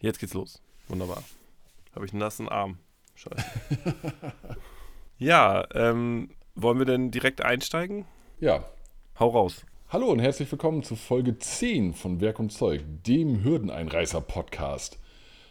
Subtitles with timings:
[0.00, 0.60] Jetzt geht's los.
[0.88, 1.22] Wunderbar.
[1.94, 2.76] Habe ich einen nassen Arm.
[3.14, 3.46] Scheiße.
[5.18, 8.04] ja, ähm, wollen wir denn direkt einsteigen?
[8.38, 8.66] Ja.
[9.18, 9.64] Hau raus.
[9.88, 14.98] Hallo und herzlich willkommen zu Folge 10 von Werk und Zeug, dem Hürdeneinreißer-Podcast.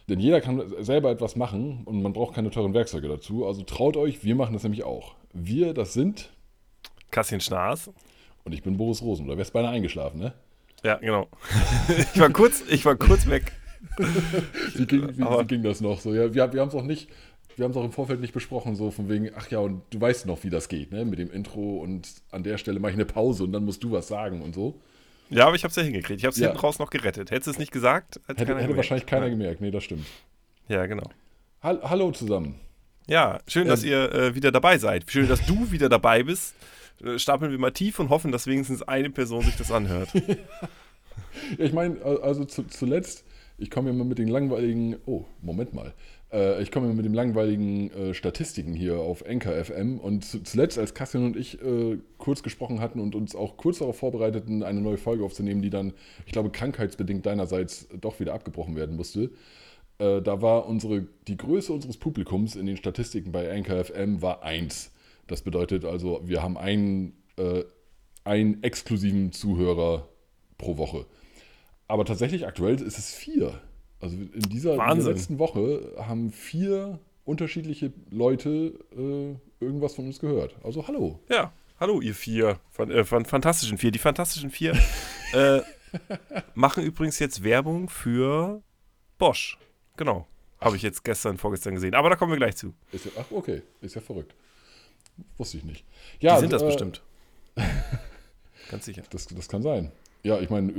[0.08, 3.46] Denn jeder kann selber etwas machen und man braucht keine teuren Werkzeuge dazu.
[3.46, 5.16] Also traut euch, wir machen das nämlich auch.
[5.32, 6.30] Wir, das sind.
[7.10, 7.90] Kassian Schnaas.
[8.44, 9.26] Und ich bin Boris Rosen.
[9.26, 10.34] Da wärst beinahe eingeschlafen, ne?
[10.84, 11.26] Ja, genau.
[12.14, 13.52] ich, war kurz, ich war kurz weg.
[14.74, 16.14] Wie, ging, wie, wie ging das noch so?
[16.14, 17.08] Ja, wir, wir haben es auch nicht,
[17.56, 20.00] wir haben es auch im Vorfeld nicht besprochen, so von wegen, ach ja, und du
[20.00, 21.04] weißt noch, wie das geht, ne?
[21.04, 23.92] Mit dem Intro und an der Stelle mache ich eine Pause und dann musst du
[23.92, 24.80] was sagen und so.
[25.28, 26.20] Ja, aber ich habe es ja hingekriegt.
[26.20, 26.48] Ich habe es ja.
[26.48, 27.30] hinten raus noch gerettet.
[27.30, 29.60] Hättest du es nicht gesagt, hätte, hätte, hätte wahrscheinlich keiner gemerkt.
[29.60, 30.06] Nee, das stimmt.
[30.68, 31.10] Ja, genau.
[31.62, 32.60] Hall Hallo zusammen.
[33.08, 35.10] Ja, schön, ähm, dass ihr äh, wieder dabei seid.
[35.10, 36.54] Schön, dass du wieder dabei bist.
[37.04, 40.08] Äh, stapeln wir mal tief und hoffen, dass wenigstens eine Person sich das anhört.
[40.14, 40.36] ja,
[41.58, 43.24] ich meine, also zu, zuletzt,
[43.58, 45.94] ich komme immer mit den langweiligen, oh, Moment mal,
[46.32, 50.78] äh, ich komme mit den langweiligen äh, Statistiken hier auf Enker FM und zu, zuletzt,
[50.78, 54.80] als Kassian und ich äh, kurz gesprochen hatten und uns auch kurz darauf vorbereiteten, eine
[54.80, 55.94] neue Folge aufzunehmen, die dann,
[56.26, 59.30] ich glaube, krankheitsbedingt deinerseits doch wieder abgebrochen werden musste,
[59.98, 64.42] äh, da war unsere, die Größe unseres Publikums in den Statistiken bei Anchor FM war
[64.42, 64.92] 1.
[65.26, 67.64] Das bedeutet also, wir haben einen, äh,
[68.24, 70.08] einen exklusiven Zuhörer
[70.58, 71.06] pro Woche.
[71.88, 73.60] Aber tatsächlich aktuell ist es vier.
[74.00, 80.18] Also in dieser, in dieser letzten Woche haben vier unterschiedliche Leute äh, irgendwas von uns
[80.18, 80.56] gehört.
[80.62, 81.20] Also hallo.
[81.28, 82.58] Ja, hallo ihr vier.
[82.70, 83.90] Von, äh, von Fantastischen Vier.
[83.90, 84.78] Die Fantastischen Vier
[85.32, 85.60] äh,
[86.54, 88.62] machen übrigens jetzt Werbung für
[89.18, 89.58] Bosch.
[89.96, 90.26] Genau.
[90.60, 91.94] Habe ich jetzt gestern, vorgestern gesehen.
[91.94, 92.74] Aber da kommen wir gleich zu.
[92.92, 93.62] Ja, ach, okay.
[93.80, 94.34] Ist ja verrückt.
[95.36, 95.84] Wusste ich nicht.
[96.20, 97.02] Ja, Die sind das äh, bestimmt.
[98.70, 99.02] Ganz sicher.
[99.10, 99.92] Das, das kann sein.
[100.22, 100.72] Ja, ich meine,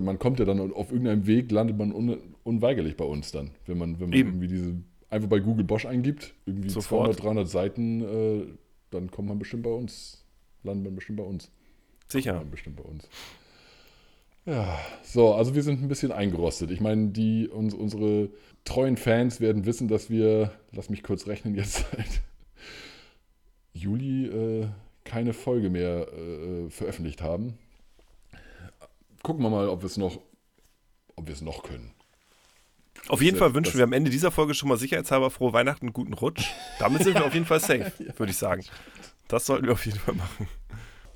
[0.00, 3.50] man kommt ja dann auf irgendeinem Weg, landet man un, unweigerlich bei uns dann.
[3.66, 4.76] Wenn man, wenn man irgendwie diese,
[5.08, 7.16] einfach bei Google Bosch eingibt, irgendwie Sofort.
[7.16, 8.46] 200, 300 Seiten, äh,
[8.90, 10.24] dann kommt man bestimmt bei uns.
[10.62, 11.50] Landet man bestimmt bei uns.
[12.08, 12.32] Sicher.
[12.32, 13.08] Kommt man bestimmt bei uns.
[14.46, 16.70] Ja, so, also wir sind ein bisschen eingerostet.
[16.70, 18.30] Ich meine, die, uns, unsere
[18.64, 22.22] treuen Fans werden wissen, dass wir, lass mich kurz rechnen, jetzt seit
[23.72, 24.68] Juli äh,
[25.04, 27.58] keine Folge mehr äh, veröffentlicht haben.
[29.26, 30.20] Gucken wir mal, ob wir es noch,
[31.16, 31.90] ob wir es noch können.
[33.08, 36.12] Auf jeden Fall wünschen wir am Ende dieser Folge schon mal sicherheitshalber frohe Weihnachten, guten
[36.12, 36.52] Rutsch.
[36.78, 38.64] Damit sind wir auf jeden Fall safe, würde ich sagen.
[39.26, 40.46] Das sollten wir auf jeden Fall machen.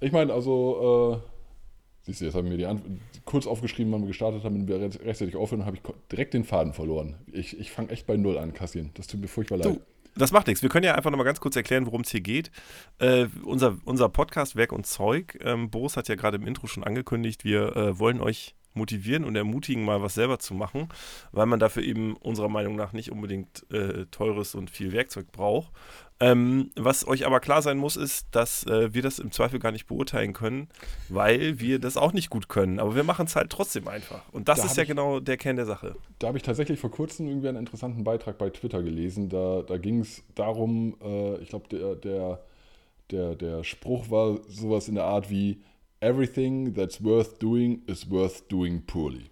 [0.00, 2.82] Ich meine, also, äh, siehst du, jetzt haben wir die Ant
[3.26, 6.72] kurz aufgeschrieben, wann wir gestartet haben, wenn wir rechtzeitig aufhören, habe ich direkt den Faden
[6.72, 7.14] verloren.
[7.30, 8.90] Ich, ich fange echt bei Null an, Kassien.
[8.94, 9.66] Das tut mir furchtbar leid.
[9.76, 9.80] Du,
[10.16, 10.62] das macht nichts.
[10.62, 12.50] Wir können ja einfach nochmal ganz kurz erklären, worum es hier geht.
[12.98, 15.38] Äh, unser, unser Podcast Werk und Zeug.
[15.42, 19.36] Ähm, Boris hat ja gerade im Intro schon angekündigt, wir äh, wollen euch motivieren und
[19.36, 20.88] ermutigen, mal was selber zu machen,
[21.32, 25.72] weil man dafür eben unserer Meinung nach nicht unbedingt äh, teures und viel Werkzeug braucht.
[26.22, 29.72] Ähm, was euch aber klar sein muss, ist, dass äh, wir das im Zweifel gar
[29.72, 30.68] nicht beurteilen können,
[31.08, 32.78] weil wir das auch nicht gut können.
[32.78, 34.22] Aber wir machen es halt trotzdem einfach.
[34.30, 35.96] Und das da ist ja ich, genau der Kern der Sache.
[36.18, 39.30] Da habe ich tatsächlich vor kurzem irgendwie einen interessanten Beitrag bei Twitter gelesen.
[39.30, 42.40] Da, da ging es darum, äh, ich glaube, der, der,
[43.10, 45.62] der, der Spruch war sowas in der Art wie
[46.00, 49.30] Everything that's worth doing is worth doing poorly.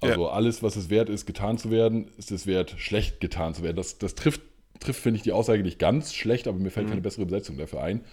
[0.00, 0.30] Also ja.
[0.30, 3.76] alles, was es wert ist, getan zu werden, ist es wert, schlecht getan zu werden.
[3.76, 4.42] Das, das trifft
[4.80, 6.90] trifft, finde ich, die Aussage nicht ganz schlecht, aber mir fällt mhm.
[6.90, 8.04] keine bessere Besetzung dafür ein.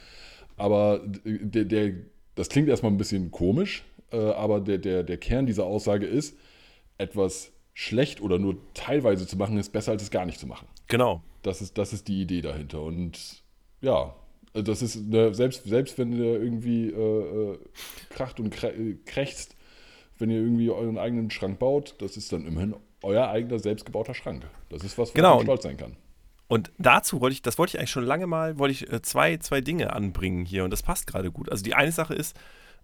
[0.58, 1.94] Aber der, der,
[2.36, 6.38] das klingt erstmal ein bisschen komisch, äh, aber der, der, der Kern dieser Aussage ist,
[6.98, 10.68] etwas schlecht oder nur teilweise zu machen, ist besser, als es gar nicht zu machen.
[10.88, 11.24] Genau.
[11.42, 12.82] Das ist, das ist die Idee dahinter.
[12.82, 13.44] Und
[13.82, 14.16] ja,
[14.54, 17.60] das ist, eine, selbst, selbst wenn ihr irgendwie äh, äh
[18.12, 18.52] kracht und
[19.06, 19.56] krächzt,
[20.20, 24.48] wenn ihr irgendwie euren eigenen Schrank baut, das ist dann immerhin euer eigener selbstgebauter Schrank.
[24.70, 25.36] Das ist was, wo genau.
[25.36, 25.98] man stolz sein kann.
[26.48, 29.38] Und dazu wollte ich, das wollte ich eigentlich schon lange mal, wollte ich äh, zwei,
[29.38, 31.50] zwei Dinge anbringen hier und das passt gerade gut.
[31.50, 32.38] Also die eine Sache ist,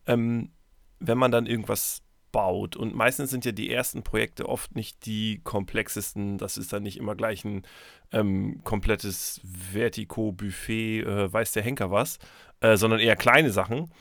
[0.06, 0.52] ähm,
[1.00, 5.42] wenn man dann irgendwas baut und meistens sind ja die ersten Projekte oft nicht die
[5.44, 7.64] komplexesten, das ist dann nicht immer gleich ein
[8.12, 12.20] ähm, komplettes Vertico-Buffet, äh, weiß der Henker was,
[12.62, 13.92] äh, sondern eher kleine Sachen.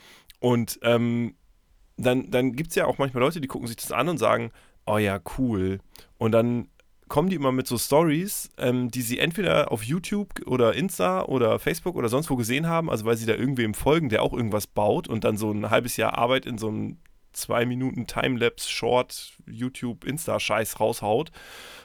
[0.40, 1.36] Und ähm,
[1.96, 4.52] dann, dann gibt es ja auch manchmal Leute, die gucken sich das an und sagen,
[4.86, 5.80] oh ja, cool.
[6.16, 6.68] Und dann
[7.08, 11.58] kommen die immer mit so Stories, ähm, die sie entweder auf YouTube oder Insta oder
[11.58, 14.66] Facebook oder sonst wo gesehen haben, also weil sie da irgendwem folgen, der auch irgendwas
[14.66, 16.98] baut und dann so ein halbes Jahr Arbeit in so einem
[17.32, 21.30] zwei Minuten Timelapse, Short, YouTube, Insta-Scheiß raushaut.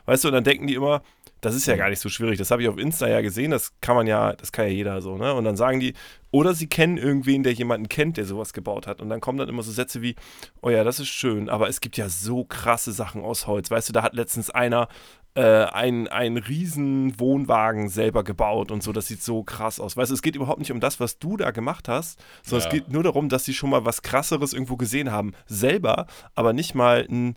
[0.06, 1.02] Weißt du, und dann denken die immer,
[1.44, 2.38] Das ist ja gar nicht so schwierig.
[2.38, 3.52] Das habe ich auf Insta ja gesehen.
[3.52, 5.34] Das kann man ja, das kann ja jeder so, ne?
[5.34, 5.94] Und dann sagen die,
[6.32, 9.02] oder sie kennen irgendwen, der jemanden kennt, der sowas gebaut hat.
[9.02, 10.16] Und dann kommen dann immer so Sätze wie,
[10.62, 13.70] oh ja, das ist schön, aber es gibt ja so krasse Sachen aus Holz.
[13.70, 14.88] Weißt du, da hat letztens einer
[15.36, 18.92] äh, einen, einen riesen Wohnwagen selber gebaut und so.
[18.94, 19.98] Das sieht so krass aus.
[19.98, 22.68] Weißt du, es geht überhaupt nicht um das, was du da gemacht hast, sondern ja.
[22.68, 25.34] es geht nur darum, dass sie schon mal was krasseres irgendwo gesehen haben.
[25.46, 27.36] Selber, aber nicht mal ein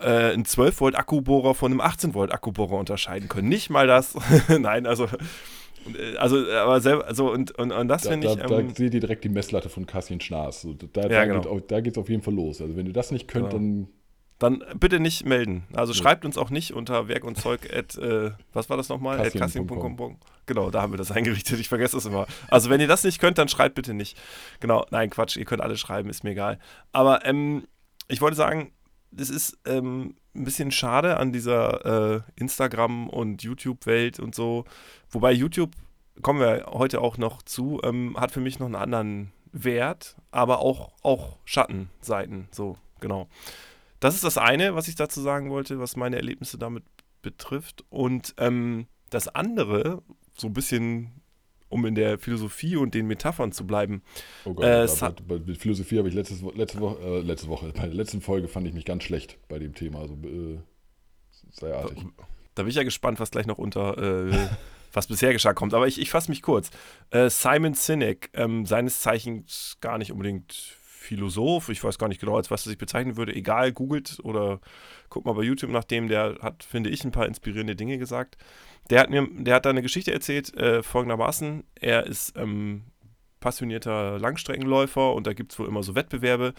[0.00, 3.48] äh, einen 12 Volt Akkubohrer von einem 18 Volt Akkubohrer unterscheiden können.
[3.48, 4.16] Nicht mal das.
[4.48, 5.08] Nein, also
[5.94, 8.94] äh, also aber selber also und, und, und das finde ich da, ähm, da seht
[8.94, 11.54] ihr direkt die Messlatte von Cassian Schnaas so, da, ja, da, genau.
[11.54, 13.58] geht, da geht's auf jeden Fall los also wenn ihr das nicht könnt genau.
[13.58, 13.88] dann
[14.38, 15.98] dann bitte nicht melden also ja.
[15.98, 19.32] schreibt uns auch nicht unter Werk und Zeug at, äh, was war das nochmal at
[20.46, 23.20] genau da haben wir das eingerichtet ich vergesse das immer also wenn ihr das nicht
[23.20, 24.16] könnt dann schreibt bitte nicht
[24.60, 26.58] genau nein Quatsch ihr könnt alle schreiben ist mir egal
[26.92, 27.66] aber ähm,
[28.08, 28.72] ich wollte sagen
[29.10, 34.64] das ist ähm, ein bisschen schade an dieser äh, Instagram- und YouTube-Welt und so.
[35.10, 35.72] Wobei YouTube,
[36.22, 40.60] kommen wir heute auch noch zu, ähm, hat für mich noch einen anderen Wert, aber
[40.60, 42.48] auch, auch Schattenseiten.
[42.50, 43.28] So, genau.
[44.00, 46.84] Das ist das eine, was ich dazu sagen wollte, was meine Erlebnisse damit
[47.22, 47.84] betrifft.
[47.90, 50.02] Und ähm, das andere,
[50.36, 51.20] so ein bisschen
[51.68, 54.02] um in der Philosophie und den Metaphern zu bleiben.
[54.44, 57.86] Oh Gott, äh, bei, bei, Philosophie habe ich letztes, letzte, Woche, äh, letzte Woche, bei
[57.86, 60.00] der letzten Folge fand ich mich ganz schlecht bei dem Thema.
[60.00, 60.58] Also äh,
[61.50, 61.98] sei artig.
[62.54, 64.48] Da bin ich ja gespannt, was gleich noch unter, äh,
[64.92, 65.74] was bisher geschah kommt.
[65.74, 66.70] Aber ich, ich fasse mich kurz.
[67.10, 70.76] Äh, Simon Sinek, ähm, seines Zeichens gar nicht unbedingt
[71.08, 73.34] Philosoph, ich weiß gar nicht genau, als was er sich bezeichnen würde.
[73.34, 74.60] Egal, googelt oder
[75.08, 78.36] guckt mal bei YouTube nach dem, der hat, finde ich, ein paar inspirierende Dinge gesagt.
[78.90, 81.64] Der hat mir, der hat da eine Geschichte erzählt, äh, folgendermaßen.
[81.74, 82.84] Er ist ähm,
[83.40, 86.54] passionierter Langstreckenläufer und da gibt es wohl immer so Wettbewerbe.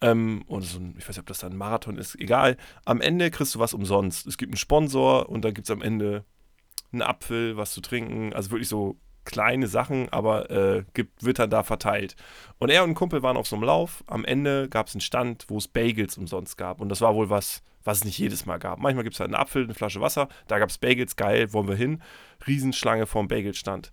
[0.00, 2.56] Ähm, und so ein, ich weiß nicht, ob das dann ein Marathon ist, egal.
[2.84, 4.26] Am Ende kriegst du was umsonst.
[4.26, 6.24] Es gibt einen Sponsor und da gibt es am Ende
[6.92, 8.32] einen Apfel, was zu trinken.
[8.32, 12.16] Also wirklich so kleine Sachen, aber äh, gibt, wird dann da verteilt.
[12.58, 14.04] Und er und ein Kumpel waren auf so einem Lauf.
[14.06, 16.80] Am Ende gab es einen Stand, wo es Bagels umsonst gab.
[16.80, 18.78] Und das war wohl was, was es nicht jedes Mal gab.
[18.78, 20.28] Manchmal gibt es halt einen Apfel, eine Flasche Wasser.
[20.46, 22.02] Da gab es Bagels, geil, wollen wir hin.
[22.46, 23.92] Riesenschlange vorm Bagelstand.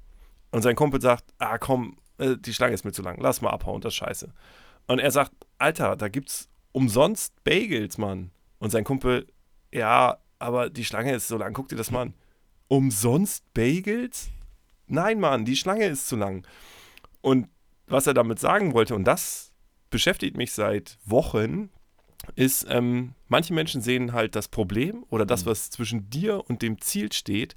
[0.52, 3.50] Und sein Kumpel sagt, ah komm, äh, die Schlange ist mir zu lang, lass mal
[3.50, 4.34] abhauen, das ist scheiße.
[4.88, 8.32] Und er sagt, Alter, da gibt's umsonst Bagels, Mann.
[8.60, 9.28] Und sein Kumpel,
[9.72, 12.14] ja, aber die Schlange ist so lang, guck dir das mal an.
[12.68, 14.30] Umsonst Bagels?
[14.92, 16.46] Nein, Mann, die Schlange ist zu lang.
[17.22, 17.48] Und
[17.88, 19.52] was er damit sagen wollte, und das
[19.90, 21.70] beschäftigt mich seit Wochen,
[22.36, 25.50] ist, ähm, manche Menschen sehen halt das Problem oder das, mhm.
[25.50, 27.56] was zwischen dir und dem Ziel steht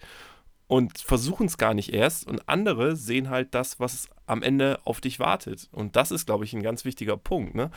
[0.66, 2.26] und versuchen es gar nicht erst.
[2.26, 5.68] Und andere sehen halt das, was am Ende auf dich wartet.
[5.72, 7.54] Und das ist, glaube ich, ein ganz wichtiger Punkt.
[7.54, 7.70] Ne?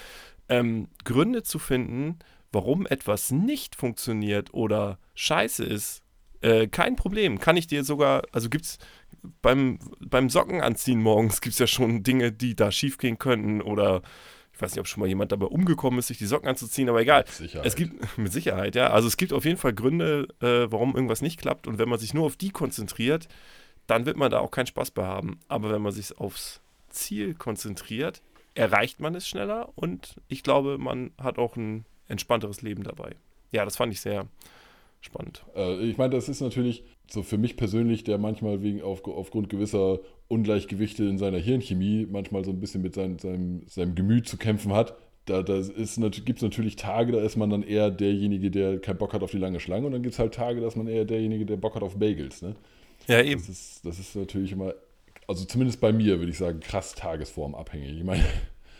[0.50, 2.20] Ähm, Gründe zu finden,
[2.52, 6.04] warum etwas nicht funktioniert oder scheiße ist,
[6.42, 7.40] äh, kein Problem.
[7.40, 8.78] Kann ich dir sogar, also gibt es
[9.42, 14.02] beim, beim Sockenanziehen morgens gibt es ja schon Dinge, die da schief gehen könnten oder
[14.54, 17.02] ich weiß nicht, ob schon mal jemand dabei umgekommen ist, sich die Socken anzuziehen, aber
[17.02, 17.26] egal.
[17.26, 17.66] Mit Sicherheit.
[17.68, 18.90] Es gibt, mit Sicherheit, ja.
[18.90, 21.68] Also es gibt auf jeden Fall Gründe, äh, warum irgendwas nicht klappt.
[21.68, 23.28] Und wenn man sich nur auf die konzentriert,
[23.86, 25.40] dann wird man da auch keinen Spaß bei haben.
[25.48, 28.24] Aber wenn man sich aufs Ziel konzentriert,
[28.56, 33.16] erreicht man es schneller und ich glaube, man hat auch ein entspannteres Leben dabei.
[33.52, 34.26] Ja, das fand ich sehr,
[35.08, 35.44] spannend.
[35.56, 39.50] Äh, ich meine, das ist natürlich so für mich persönlich, der manchmal wegen auf, aufgrund
[39.50, 44.38] gewisser Ungleichgewichte in seiner Hirnchemie manchmal so ein bisschen mit sein, seinem, seinem Gemüt zu
[44.38, 44.96] kämpfen hat.
[45.26, 49.14] Da, da gibt es natürlich Tage, da ist man dann eher derjenige, der keinen Bock
[49.14, 51.04] hat auf die lange Schlange und dann gibt es halt Tage, da ist man eher
[51.04, 52.42] derjenige, der Bock hat auf Bagels.
[52.42, 52.56] Ne?
[53.08, 53.42] Ja, eben.
[53.42, 54.74] Das ist, das ist natürlich immer,
[55.28, 57.98] also zumindest bei mir würde ich sagen, krass tagesformabhängig.
[57.98, 58.24] Ich meine,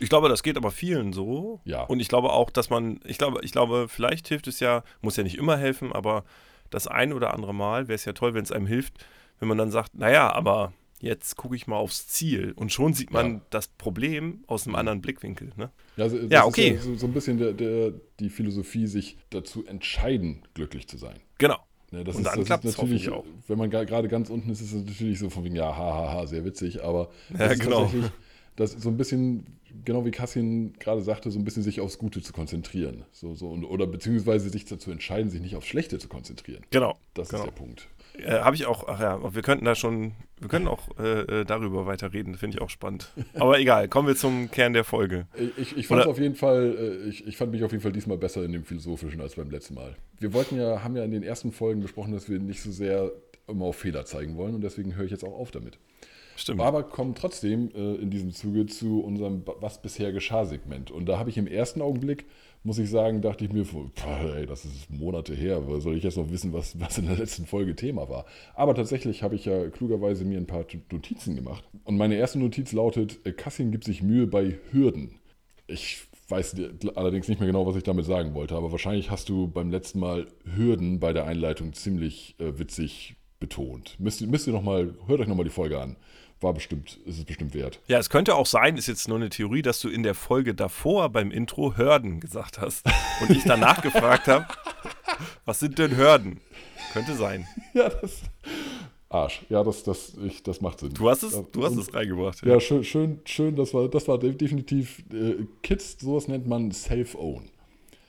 [0.00, 1.60] ich glaube, das geht aber vielen so.
[1.64, 1.82] Ja.
[1.84, 5.16] Und ich glaube auch, dass man, ich glaube, ich glaube, vielleicht hilft es ja, muss
[5.16, 6.24] ja nicht immer helfen, aber
[6.70, 9.04] das ein oder andere Mal wäre es ja toll, wenn es einem hilft,
[9.38, 13.12] wenn man dann sagt, naja, aber jetzt gucke ich mal aufs Ziel und schon sieht
[13.12, 13.40] man ja.
[13.50, 15.52] das Problem aus einem anderen Blickwinkel.
[15.56, 15.70] Ne?
[15.96, 16.74] Ja, also ja okay.
[16.74, 21.18] Ja so, so, ein bisschen der, der, die Philosophie, sich dazu entscheiden, glücklich zu sein.
[21.38, 21.58] Genau.
[21.90, 23.24] Ja, und dann klappt es natürlich auch.
[23.46, 26.44] Wenn man gerade ganz unten ist, ist es natürlich so von wegen, ja, hahaha, sehr
[26.44, 27.82] witzig, aber ja, genau.
[27.82, 28.10] tatsächlich
[28.58, 29.46] das so ein bisschen,
[29.84, 33.04] genau wie Kassin gerade sagte, so ein bisschen sich aufs Gute zu konzentrieren.
[33.12, 36.64] So, so, und, oder beziehungsweise sich dazu entscheiden, sich nicht aufs Schlechte zu konzentrieren.
[36.70, 36.98] Genau.
[37.14, 37.44] Das genau.
[37.44, 37.88] ist der Punkt.
[38.18, 41.44] Äh, Habe ich auch, ach ja, wir könnten da schon, wir können auch äh, äh
[41.44, 43.12] darüber weiterreden, finde ich auch spannend.
[43.34, 45.28] Aber egal, kommen wir zum Kern der Folge.
[45.56, 48.18] Ich, ich fand auf jeden Fall, äh, ich, ich fand mich auf jeden Fall diesmal
[48.18, 49.94] besser in dem Philosophischen als beim letzten Mal.
[50.18, 53.12] Wir wollten ja, haben ja in den ersten Folgen besprochen, dass wir nicht so sehr
[53.46, 55.78] immer auf Fehler zeigen wollen und deswegen höre ich jetzt auch auf damit.
[56.38, 56.60] Stimmt.
[56.60, 60.92] Aber kommen trotzdem äh, in diesem Zuge zu unserem Was bisher geschah-Segment.
[60.92, 62.26] Und da habe ich im ersten Augenblick,
[62.62, 63.66] muss ich sagen, dachte ich mir,
[64.36, 67.44] ey, das ist Monate her, soll ich jetzt noch wissen, was, was in der letzten
[67.44, 68.24] Folge Thema war.
[68.54, 71.64] Aber tatsächlich habe ich ja klugerweise mir ein paar Notizen gemacht.
[71.82, 75.18] Und meine erste Notiz lautet, äh, Kassin gibt sich Mühe bei Hürden.
[75.66, 76.54] Ich weiß
[76.94, 79.98] allerdings nicht mehr genau, was ich damit sagen wollte, aber wahrscheinlich hast du beim letzten
[79.98, 83.96] Mal Hürden bei der Einleitung ziemlich äh, witzig betont.
[83.98, 85.96] Müsst, müsst ihr noch mal, hört euch nochmal die Folge an.
[86.40, 87.80] War bestimmt, ist es bestimmt wert.
[87.88, 90.54] Ja, es könnte auch sein, ist jetzt nur eine Theorie, dass du in der Folge
[90.54, 92.86] davor beim Intro Hürden gesagt hast
[93.20, 94.46] und ich danach gefragt habe,
[95.44, 96.40] was sind denn Hürden?
[96.92, 97.46] Könnte sein.
[97.74, 98.22] Ja, das.
[99.10, 99.42] Arsch.
[99.48, 100.92] Ja, das, das, ich, das macht Sinn.
[100.94, 102.44] Du hast es, Ja, du hast und- es reingebracht.
[102.44, 103.56] Ja, schön, schön, schön.
[103.56, 107.48] Das war, das war de- definitiv äh, Kids, sowas nennt man Self-Own.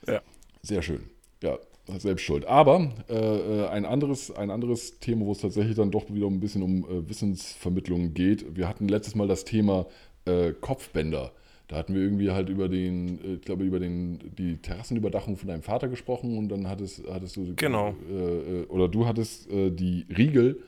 [0.08, 0.22] Ja.
[0.62, 1.10] Sehr schön.
[1.42, 1.58] Ja,
[1.98, 2.46] selbst schuld.
[2.46, 6.39] Aber äh, äh, ein, anderes, ein anderes Thema, wo es tatsächlich dann doch wieder ein
[6.39, 8.55] bisschen um äh, Wissensvermittlung geht.
[8.55, 9.88] Wir hatten letztes Mal das Thema
[10.25, 11.31] äh, Kopfbänder.
[11.67, 15.48] Da hatten wir irgendwie halt über den, äh, ich glaube, über den, die Terrassenüberdachung von
[15.48, 17.96] deinem Vater gesprochen und dann hattest, hattest du, Genau.
[18.10, 20.62] äh, oder du hattest die Riegel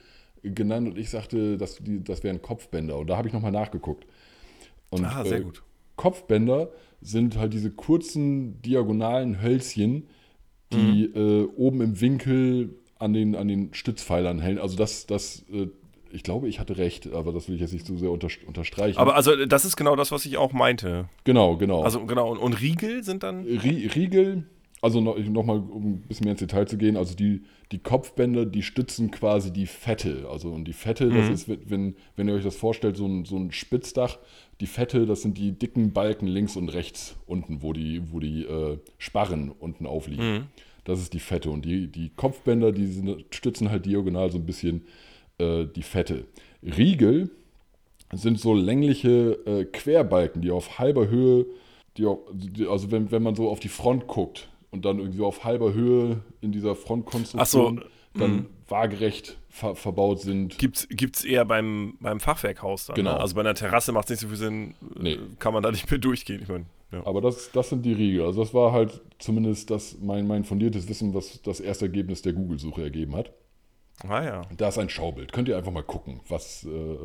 [0.43, 2.97] genannt und ich sagte, dass die, das wären Kopfbänder.
[2.97, 4.05] Und da habe ich nochmal nachgeguckt.
[4.89, 5.63] Und, Ah, sehr gut.
[5.95, 6.69] Kopfbänder
[7.01, 10.07] sind halt diese kurzen diagonalen Hölzchen,
[10.73, 14.59] die äh, oben im Winkel an den, an den Stützpfeilern hängen.
[14.59, 15.67] Also das, das äh,
[16.11, 18.97] ich glaube, ich hatte recht, aber das will ich jetzt nicht so sehr unter, unterstreichen.
[18.97, 21.07] Aber also das ist genau das, was ich auch meinte.
[21.23, 21.83] genau, genau.
[21.83, 23.45] Also genau, und, und Riegel sind dann.
[23.45, 24.43] Rie- Riegel,
[24.81, 27.77] also noch, noch mal, um ein bisschen mehr ins Detail zu gehen, also die, die
[27.77, 30.27] Kopfbänder, die stützen quasi die Fette.
[30.29, 31.33] Also und die Fette, das Mhm.
[31.33, 34.17] ist, wenn, wenn ihr euch das vorstellt, so ein, so ein Spitzdach,
[34.59, 38.43] die Fette, das sind die dicken Balken links und rechts unten, wo die, wo die
[38.43, 40.33] äh, Sparren unten aufliegen.
[40.33, 40.43] Mhm.
[40.83, 41.51] Das ist die Fette.
[41.51, 44.85] Und die, die Kopfbänder, die sind, stützen halt diagonal so ein bisschen
[45.37, 46.25] äh, die Fette.
[46.63, 47.29] Riegel
[48.13, 51.45] sind so längliche äh, Querbalken, die auf halber Höhe,
[51.97, 52.07] die
[52.67, 56.21] also wenn, wenn man so auf die Front guckt und dann irgendwie auf halber Höhe
[56.41, 60.57] in dieser Frontkonstruktion so, dann waagerecht ver verbaut sind.
[60.57, 62.95] Gibt's, gibt's eher beim, beim Fachwerkhaus dann.
[62.95, 63.13] Genau.
[63.13, 63.19] Ne?
[63.19, 65.13] Also bei einer Terrasse macht es nicht so viel Sinn, Nee.
[65.13, 66.41] äh, kann man da nicht mehr durchgehen.
[66.41, 67.05] Ich meine, ja.
[67.05, 68.25] Aber das, das sind die Riegel.
[68.25, 72.33] Also das war halt zumindest das, mein, mein fundiertes Wissen, was das erste Ergebnis der
[72.33, 73.31] Google-Suche ergeben hat.
[74.07, 74.41] Ah ja.
[74.57, 75.31] Da ist ein Schaubild.
[75.31, 76.97] Könnt ihr einfach mal gucken, was, äh,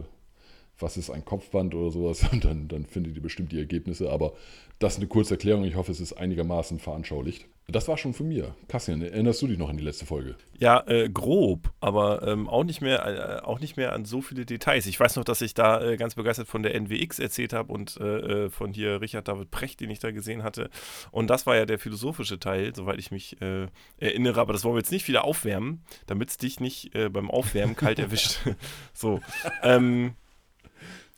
[0.79, 2.25] was ist ein Kopfband oder sowas.
[2.33, 4.11] Und dann, dann findet ihr bestimmt die Ergebnisse.
[4.11, 4.33] Aber
[4.79, 5.65] das ist eine kurze Erklärung.
[5.65, 7.47] Ich hoffe, es ist einigermaßen veranschaulicht.
[7.69, 8.55] Das war schon von mir.
[8.69, 10.37] Kassian, erinnerst du dich noch an die letzte Folge?
[10.57, 14.47] Ja, äh, grob, aber ähm, auch, nicht mehr, äh, auch nicht mehr an so viele
[14.47, 14.87] Details.
[14.87, 17.97] Ich weiß noch, dass ich da äh, ganz begeistert von der NWX erzählt habe und
[17.97, 20.71] äh, äh, von hier Richard David Precht, den ich da gesehen hatte.
[21.11, 23.67] Und das war ja der philosophische Teil, soweit ich mich äh,
[23.99, 24.41] erinnere.
[24.41, 27.99] Aber das wollen wir jetzt nicht wieder aufwärmen, damit es dich nicht beim Aufwärmen kalt
[27.99, 28.39] erwischt.
[28.95, 29.21] so.
[29.63, 30.15] Ähm,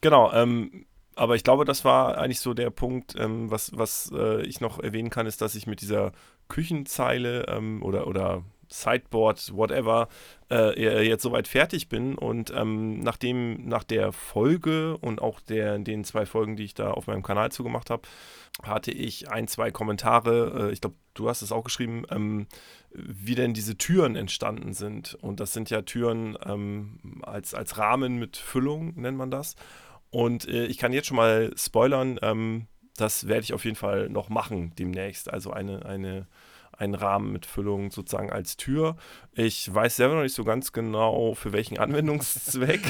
[0.00, 0.86] genau, ähm,
[1.18, 4.78] aber ich glaube, das war eigentlich so der Punkt, ähm, was, was äh, ich noch
[4.78, 6.12] erwähnen kann, ist, dass ich mit dieser
[6.48, 10.08] Küchenzeile ähm, oder, oder Sideboard, whatever,
[10.50, 12.14] äh, jetzt soweit fertig bin.
[12.16, 16.90] Und ähm, nachdem, nach der Folge und auch der, den zwei Folgen, die ich da
[16.90, 18.02] auf meinem Kanal zugemacht habe,
[18.62, 22.46] hatte ich ein, zwei Kommentare, äh, ich glaube, du hast es auch geschrieben, ähm,
[22.92, 25.14] wie denn diese Türen entstanden sind.
[25.14, 29.56] Und das sind ja Türen ähm, als, als Rahmen mit Füllung, nennt man das.
[30.10, 32.66] Und äh, ich kann jetzt schon mal spoilern, ähm,
[33.00, 35.30] das werde ich auf jeden Fall noch machen demnächst.
[35.32, 36.26] Also eine, eine,
[36.72, 38.96] einen Rahmen mit Füllung sozusagen als Tür.
[39.32, 42.80] Ich weiß selber noch nicht so ganz genau, für welchen Anwendungszweck.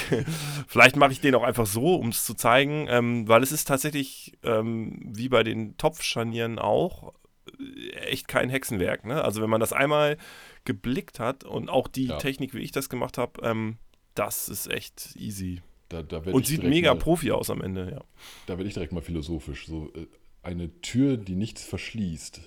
[0.66, 3.66] Vielleicht mache ich den auch einfach so, um es zu zeigen, ähm, weil es ist
[3.66, 7.14] tatsächlich ähm, wie bei den Topfscharnieren auch
[7.58, 9.04] äh, echt kein Hexenwerk.
[9.06, 9.22] Ne?
[9.24, 10.18] Also wenn man das einmal
[10.64, 12.18] geblickt hat und auch die Ja.
[12.18, 13.78] Technik, wie ich das gemacht habe, ähm,
[14.14, 15.62] das ist echt easy.
[15.88, 18.04] Da, da Und sieht mega mal, Profi aus am Ende, ja.
[18.47, 19.66] Da werde ich direkt mal philosophisch.
[19.66, 20.07] So, äh,
[20.42, 22.40] eine Tür, die nichts verschließt.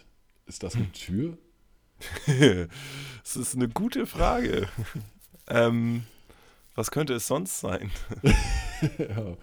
[0.45, 1.37] Ist das eine Tür?
[3.23, 4.67] das ist eine gute Frage.
[5.47, 6.03] ähm,
[6.75, 7.91] was könnte es sonst sein?
[8.97, 9.37] ja.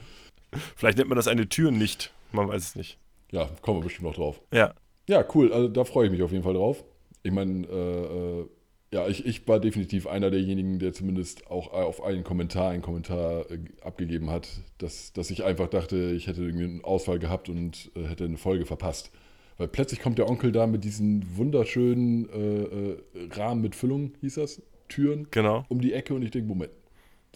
[0.76, 2.12] Vielleicht nennt man das eine Tür nicht.
[2.32, 2.98] Man weiß es nicht.
[3.32, 4.40] ja, kommen wir bestimmt noch drauf.
[4.52, 4.74] Ja.
[5.08, 5.52] Ja, cool.
[5.52, 6.84] Also da freue ich mich auf jeden Fall drauf.
[7.22, 8.48] Ich meine, äh, äh,
[8.92, 13.50] ja, ich, ich war definitiv einer derjenigen, der zumindest auch auf einen Kommentar einen Kommentar
[13.50, 17.90] äh, abgegeben hat, dass, dass ich einfach dachte, ich hätte irgendwie einen Ausfall gehabt und
[17.94, 19.10] äh, hätte eine Folge verpasst.
[19.58, 24.36] Weil plötzlich kommt der Onkel da mit diesen wunderschönen äh, äh, Rahmen mit Füllung, hieß
[24.36, 25.66] das, Türen, Genau.
[25.68, 26.70] um die Ecke und ich denke, Moment,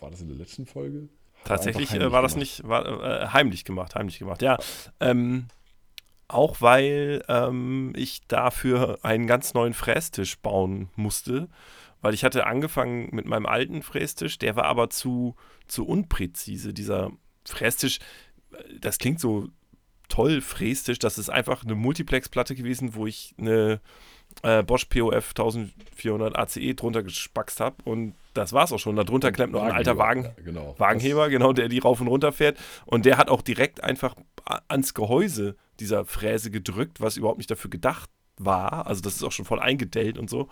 [0.01, 1.09] war das in der letzten Folge?
[1.45, 4.41] Tatsächlich äh, war das nicht, war äh, heimlich gemacht, heimlich gemacht.
[4.41, 4.57] Ja.
[5.01, 5.47] Ähm,
[6.33, 11.49] Auch weil ähm, ich dafür einen ganz neuen Frästisch bauen musste.
[12.01, 15.37] Weil ich hatte angefangen mit meinem alten Frästisch, der war aber zu,
[15.69, 16.73] zu unpräzise.
[16.73, 17.13] Dieser
[17.47, 18.01] Frästisch,
[18.81, 19.49] das klingt so
[20.09, 23.81] toll Frästisch, das ist einfach eine Multiplex-Platte gewesen, wo ich eine
[24.43, 28.97] äh, Bosch POF 1400 ACE drunter gespackst habe und das war es auch schon.
[28.97, 30.75] Darunter klemmt noch ein alter Wagen, ja, genau.
[30.79, 32.59] Wagenheber, genau, der die rauf und runter fährt.
[32.87, 34.15] Und der hat auch direkt einfach
[34.69, 38.87] ans Gehäuse dieser Fräse gedrückt, was überhaupt nicht dafür gedacht war.
[38.87, 40.49] Also das ist auch schon voll eingedellt und so.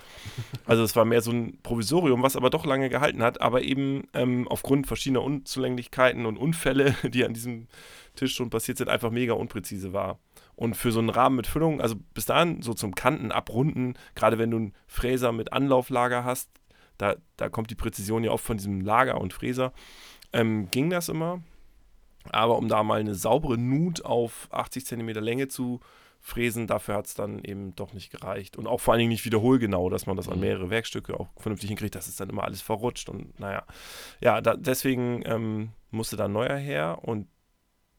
[0.67, 4.05] Also es war mehr so ein Provisorium, was aber doch lange gehalten hat, aber eben
[4.15, 7.69] ähm, aufgrund verschiedener Unzulänglichkeiten und Unfälle, die an diesem
[8.17, 10.19] Tisch schon passiert sind, einfach mega unpräzise war.
[10.57, 14.39] Und für so einen Rahmen mit Füllung, also bis dahin so zum Kanten abrunden, gerade
[14.39, 16.51] wenn du einen Fräser mit Anlauflager hast,
[16.99, 19.73] da, da kommt die Präzision ja oft von diesem Lager und Fräser,
[20.35, 21.43] ähm, ging das immer.
[22.31, 25.81] Aber um da mal eine saubere Nut auf 80 cm Länge zu
[26.21, 28.57] fräsen, dafür hat es dann eben doch nicht gereicht.
[28.57, 30.41] Und auch vor allen Dingen nicht wiederholgenau, dass man das an mhm.
[30.41, 31.95] mehrere Werkstücke auch vernünftig hinkriegt.
[31.95, 33.09] Das ist dann immer alles verrutscht.
[33.09, 33.65] Und naja,
[34.21, 36.99] ja, da, deswegen ähm, musste da neuer her.
[37.03, 37.27] Und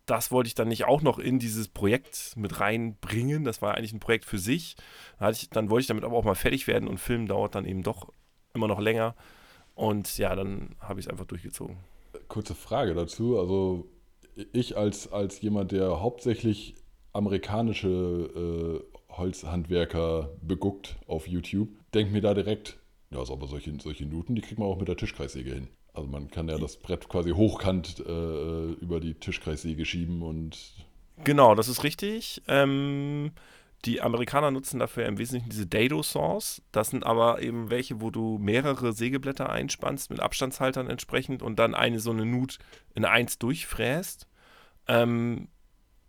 [0.05, 3.43] das wollte ich dann nicht auch noch in dieses Projekt mit reinbringen.
[3.43, 4.75] Das war eigentlich ein Projekt für sich.
[5.19, 7.65] Dann, ich, dann wollte ich damit aber auch mal fertig werden und Film dauert dann
[7.65, 8.11] eben doch
[8.53, 9.15] immer noch länger.
[9.73, 11.77] Und ja, dann habe ich es einfach durchgezogen.
[12.27, 13.39] Kurze Frage dazu.
[13.39, 13.87] Also
[14.53, 16.75] ich als, als jemand, der hauptsächlich
[17.13, 24.05] amerikanische äh, Holzhandwerker beguckt auf YouTube, denke mir da direkt, ja, also aber solche, solche
[24.05, 25.67] Nuten, die kriegt man auch mit der Tischkreissäge hin.
[25.93, 30.73] Also man kann ja das Brett quasi hochkant äh, über die Tischkreissäge schieben und.
[31.25, 32.41] Genau, das ist richtig.
[32.47, 33.31] Ähm,
[33.85, 36.61] die Amerikaner nutzen dafür im Wesentlichen diese Dado-Saws.
[36.71, 41.73] Das sind aber eben welche, wo du mehrere Sägeblätter einspannst mit Abstandshaltern entsprechend und dann
[41.73, 42.59] eine so eine Nut
[42.93, 44.27] in eins durchfräst.
[44.87, 45.47] Ähm,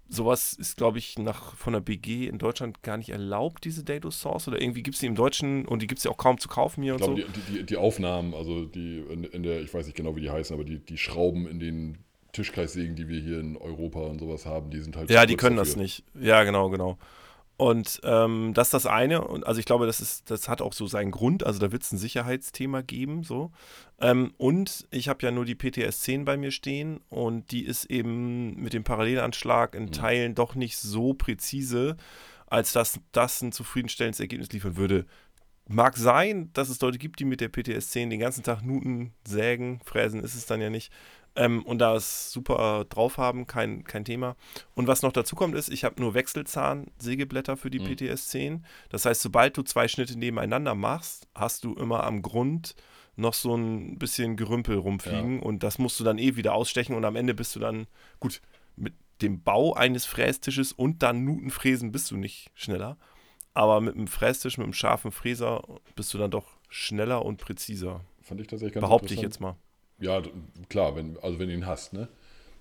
[0.08, 4.10] sowas ist, glaube ich, nach, von der BG in Deutschland gar nicht erlaubt, diese Dado
[4.10, 4.48] Sauce.
[4.48, 6.48] Oder irgendwie gibt es die im Deutschen und die gibt es ja auch kaum zu
[6.48, 7.40] kaufen hier ich und glaube, so.
[7.50, 10.30] Die, die, die, Aufnahmen, also die in, in, der, ich weiß nicht genau, wie die
[10.30, 11.98] heißen, aber die, die Schrauben in den
[12.32, 15.10] Tischkreissägen, die wir hier in Europa und sowas haben, die sind halt.
[15.10, 15.72] Ja, die können dafür.
[15.72, 16.04] das nicht.
[16.20, 16.98] Ja, genau, genau.
[17.56, 19.23] Und ähm, das ist das eine.
[19.23, 21.44] Und also ich glaube, das ist, das hat auch so seinen Grund.
[21.44, 23.23] Also da wird es ein Sicherheitsthema geben.
[23.23, 23.52] So.
[24.00, 27.85] Ähm, und ich habe ja nur die PTS 10 bei mir stehen und die ist
[27.85, 29.92] eben mit dem Parallelanschlag in mhm.
[29.92, 31.97] Teilen doch nicht so präzise,
[32.47, 35.06] als dass das ein zufriedenstellendes Ergebnis liefern würde.
[35.68, 39.14] Mag sein, dass es Leute gibt, die mit der PTS 10 den ganzen Tag Nuten
[39.26, 40.92] sägen, fräsen ist es dann ja nicht.
[41.35, 44.37] Ähm, und da es super drauf haben, kein, kein Thema.
[44.75, 47.97] Und was noch dazu kommt, ist, ich habe nur Wechselzahn-Sägeblätter für die mhm.
[47.97, 48.64] PTS 10.
[48.90, 52.75] Das heißt, sobald du zwei Schnitte nebeneinander machst, hast du immer am Grund
[53.16, 55.42] noch so ein bisschen Gerümpel rumfliegen ja.
[55.42, 57.87] und das musst du dann eh wieder ausstechen und am Ende bist du dann,
[58.21, 58.40] gut,
[58.77, 62.97] mit dem Bau eines Frästisches und dann Nutenfräsen bist du nicht schneller.
[63.55, 65.62] Aber mit einem Frästisch, mit einem scharfen Fräser
[65.95, 68.01] bist du dann doch schneller und präziser.
[68.23, 69.57] Fand ich tatsächlich ganz Behaupte ich jetzt mal.
[70.02, 70.20] Ja,
[70.68, 72.08] klar, wenn, also wenn du ihn hast, ne?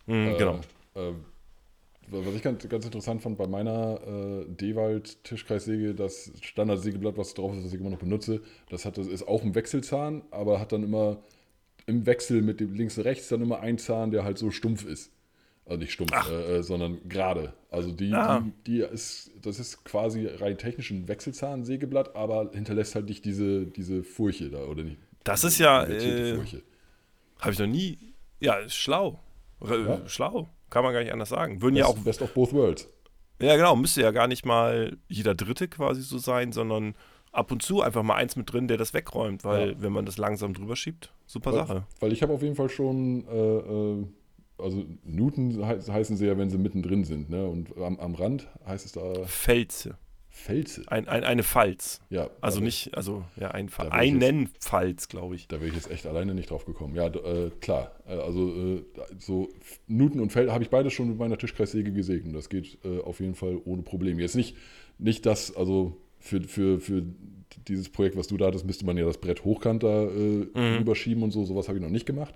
[0.05, 0.59] Mhm, äh, genau.
[0.95, 1.13] Äh,
[2.07, 7.63] was ich ganz, ganz interessant fand bei meiner äh, Dewald-Tischkreissäge, das Standard-Sägeblatt, was drauf ist,
[7.65, 10.83] was ich immer noch benutze, das hat, das ist auch ein Wechselzahn, aber hat dann
[10.83, 11.23] immer
[11.87, 14.85] im Wechsel mit dem links und rechts dann immer ein Zahn, der halt so stumpf
[14.85, 15.11] ist.
[15.65, 17.53] Also nicht stumpf, äh, äh, sondern gerade.
[17.69, 18.41] Also die, ah.
[18.41, 23.65] die, die, ist, das ist quasi rein technisch ein Wechselzahn-Sägeblatt, aber hinterlässt halt nicht diese,
[23.65, 24.97] diese Furche da, oder nicht?
[25.23, 25.85] Das ist ja.
[25.85, 26.37] Äh,
[27.41, 27.97] habe ich noch nie.
[28.39, 29.19] Ja, schlau.
[29.67, 30.07] Ja?
[30.07, 30.49] Schlau.
[30.69, 31.61] Kann man gar nicht anders sagen.
[31.61, 31.97] Würden best, ja auch.
[31.97, 32.87] Best of both worlds.
[33.41, 33.75] Ja, genau.
[33.75, 36.95] Müsste ja gar nicht mal jeder Dritte quasi so sein, sondern
[37.31, 39.81] ab und zu einfach mal eins mit drin, der das wegräumt, weil ja.
[39.81, 41.83] wenn man das langsam drüber schiebt, super weil, Sache.
[41.99, 44.05] Weil ich habe auf jeden Fall schon, äh, äh,
[44.57, 47.47] also Newton heißen sie ja, wenn sie mittendrin sind, ne?
[47.47, 49.25] Und am, am Rand heißt es da.
[49.25, 49.97] Felze.
[50.33, 50.83] Felze.
[50.87, 51.99] Ein, ein, eine Falz.
[52.09, 52.29] Ja.
[52.39, 53.89] Also nicht, also ja, ein Fall.
[53.89, 55.47] Einen jetzt, Falz, glaube ich.
[55.49, 56.95] Da wäre ich jetzt echt alleine nicht drauf gekommen.
[56.95, 57.91] Ja, äh, klar.
[58.07, 58.83] Äh, also äh,
[59.19, 59.49] so
[59.87, 62.33] Nuten und Feld habe ich beides schon mit meiner Tischkreissäge gesegnet.
[62.33, 64.21] Das geht äh, auf jeden Fall ohne Probleme.
[64.21, 64.55] Jetzt nicht,
[64.97, 67.03] nicht das, also für, für, für
[67.67, 70.79] dieses Projekt, was du da hattest, müsste man ja das Brett hochkant da äh, mhm.
[70.79, 71.43] überschieben und so.
[71.43, 72.33] Sowas habe ich noch nicht gemacht.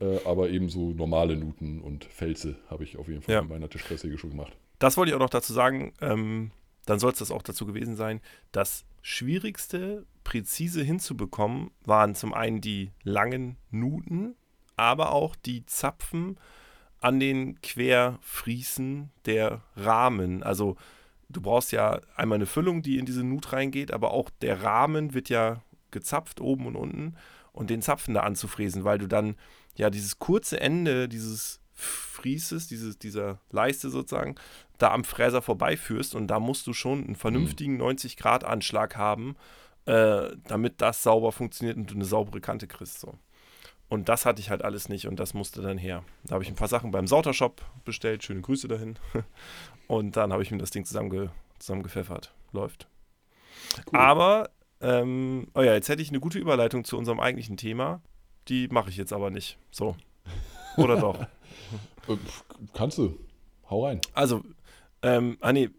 [0.00, 3.40] Äh, aber eben so normale Nuten und Felze habe ich auf jeden Fall ja.
[3.42, 4.56] mit meiner Tischkreissäge schon gemacht.
[4.78, 5.92] Das wollte ich auch noch dazu sagen.
[6.00, 6.52] Ähm,
[6.88, 8.22] dann soll es das auch dazu gewesen sein.
[8.50, 14.36] Das Schwierigste, präzise hinzubekommen, waren zum einen die langen Nuten,
[14.76, 16.38] aber auch die Zapfen
[17.00, 20.42] an den Querfriesen der Rahmen.
[20.42, 20.76] Also
[21.28, 25.12] du brauchst ja einmal eine Füllung, die in diese Nut reingeht, aber auch der Rahmen
[25.12, 27.16] wird ja gezapft oben und unten
[27.52, 29.36] und den Zapfen da anzufräsen, weil du dann
[29.76, 34.34] ja dieses kurze Ende dieses Frieses, dieses, dieser Leiste sozusagen,
[34.78, 37.82] da am Fräser vorbeiführst und da musst du schon einen vernünftigen Mhm.
[37.82, 39.36] 90-Grad-Anschlag haben,
[39.86, 42.98] äh, damit das sauber funktioniert und du eine saubere Kante kriegst.
[43.00, 43.14] So.
[43.88, 46.02] Und das hatte ich halt alles nicht und das musste dann her.
[46.24, 48.98] Da habe ich ein paar Sachen beim Sauter-Shop bestellt, schöne Grüße dahin.
[49.86, 52.34] Und dann habe ich mir das Ding zusammenge zusammengepfeffert.
[52.52, 52.88] Läuft.
[53.90, 53.98] Cool.
[53.98, 54.50] Aber,
[54.82, 58.02] ähm, oh ja, jetzt hätte ich eine gute Überleitung zu unserem eigentlichen Thema.
[58.48, 59.56] Die mache ich jetzt aber nicht.
[59.70, 59.96] So.
[60.76, 61.26] Oder doch?
[62.08, 62.16] Äh,
[62.74, 63.18] Kannst du.
[63.70, 64.00] Hau rein.
[64.14, 64.42] Also,
[65.02, 65.70] ähm, ah nee,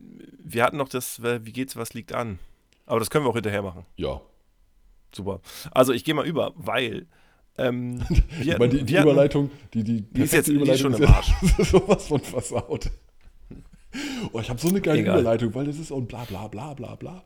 [0.43, 2.39] wir hatten noch das, wie geht's, was liegt an?
[2.85, 3.85] Aber das können wir auch hinterher machen.
[3.97, 4.21] Ja.
[5.13, 5.41] Super.
[5.71, 7.07] Also ich gehe mal über, weil
[7.57, 7.99] ähm,
[8.39, 10.93] wir, ich meine, die, die hatten- Überleitung, die, die, Die ist jetzt perfekte die schon
[10.93, 11.43] im Überleitung Arsch.
[11.59, 12.89] ist sowas von versaut.
[14.31, 15.19] Oh, ich habe so eine geile Egal.
[15.21, 17.23] Überleitung, weil das ist und bla bla bla bla bla.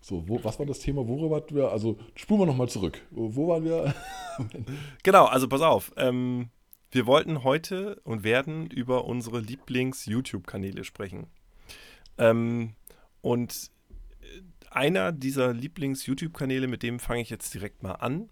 [0.00, 1.06] So, wo, was war das Thema?
[1.08, 1.70] Worüber wir?
[1.72, 3.00] Also, spulen wir nochmal zurück.
[3.10, 3.92] Wo, wo waren wir?
[5.04, 5.92] Genau, also pass auf.
[5.96, 6.48] Ähm,
[6.94, 11.26] wir wollten heute und werden über unsere Lieblings-YouTube-Kanäle sprechen.
[12.18, 12.74] Ähm,
[13.20, 13.70] und
[14.20, 18.28] äh, einer dieser Lieblings-YouTube-Kanäle, mit dem fange ich jetzt direkt mal an.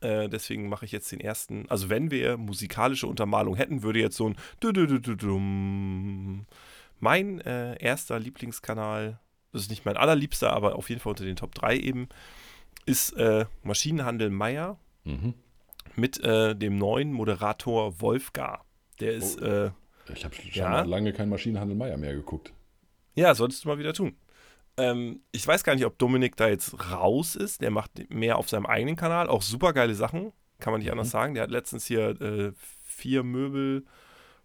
[0.00, 1.68] Äh, deswegen mache ich jetzt den ersten.
[1.68, 4.36] Also, wenn wir musikalische Untermalung hätten, würde jetzt so ein.
[7.00, 9.20] Mein äh, erster Lieblingskanal,
[9.52, 12.08] das ist nicht mein allerliebster, aber auf jeden Fall unter den Top 3 eben,
[12.86, 15.34] ist äh, Maschinenhandel Meier Mhm.
[15.98, 18.64] Mit äh, dem neuen Moderator Wolfgar.
[19.00, 19.44] Der ist, Oh.
[19.44, 19.70] äh,
[20.12, 20.82] Ich habe schon Ja?
[20.82, 22.52] lange kein Maschinenhandel Meier mehr geguckt.
[23.14, 24.16] ja, solltest du mal wieder tun.
[24.76, 27.60] Ähm, ich weiß gar nicht, ob Dominik da jetzt raus ist.
[27.62, 29.28] Der macht mehr auf seinem eigenen Kanal.
[29.28, 31.34] Auch super geile Sachen, kann man nicht anders sagen.
[31.34, 32.52] Der hat letztens hier äh,
[32.84, 33.84] vier Möbel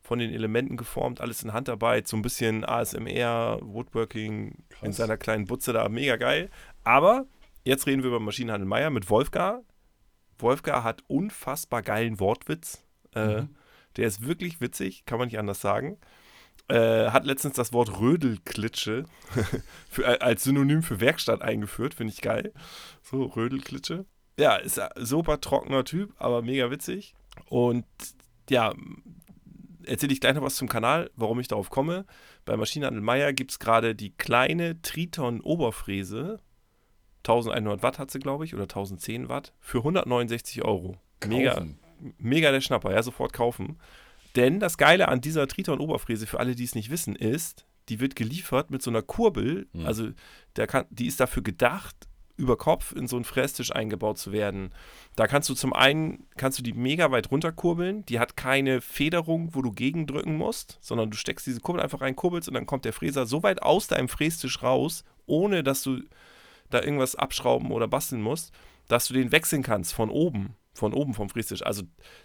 [0.01, 4.97] von den Elementen geformt, alles in Handarbeit, so ein bisschen ASMR, Woodworking in Krass.
[4.97, 6.49] seiner kleinen Butze da, mega geil.
[6.83, 7.25] Aber
[7.63, 9.61] jetzt reden wir über Maschinenhandel Meier mit Wolfgar.
[10.39, 12.84] Wolfgar hat unfassbar geilen Wortwitz.
[13.15, 13.56] Äh, Mhm.
[13.96, 15.98] Der ist wirklich witzig, kann man nicht anders sagen.
[16.67, 19.06] Äh, hat letztens das Wort Rödelklitsche
[19.89, 22.54] für, äh, als Synonym für Werkstatt eingeführt, finde ich geil.
[23.04, 24.06] So, Rödelklitsche.
[24.39, 27.13] Ja, ist ein super trockener Typ, aber mega witzig.
[27.50, 27.86] Und
[28.50, 28.74] ja,
[29.86, 32.06] erzähle ich gleich noch was zum Kanal, warum ich darauf komme.
[32.46, 36.39] Bei Maschinenhandel Meier gibt es gerade die kleine Triton-Oberfräse.
[37.25, 40.97] 1100 Watt hat sie, glaube ich, oder 1010 Watt, für 169 Euro.
[41.25, 41.79] Mega, Kaufen.
[42.17, 43.79] mega der Schnapper, ja, sofort kaufen.
[44.36, 48.15] Denn das Geile an dieser Triton-Oberfräse, für alle, die es nicht wissen, ist, die wird
[48.15, 49.86] geliefert mit so einer Kurbel, Hm.
[49.86, 50.09] also
[50.53, 51.95] kann, die ist dafür gedacht,
[52.36, 54.73] über Kopf in so einen Frästisch eingebaut zu werden.
[55.15, 59.53] Da kannst du zum einen, kannst du die mega weit runterkurbeln, die hat keine Federung,
[59.53, 62.86] wo du gegendrücken musst, sondern du steckst diese Kurbel einfach rein, kurbelst und dann kommt
[62.86, 66.01] der Fräser so weit aus deinem Frästisch raus, ohne dass du
[66.73, 68.51] da irgendwas abschrauben oder basteln musst,
[68.88, 71.65] dass du den wechseln kannst von oben, von oben vom Frästisch.
[71.65, 71.83] Also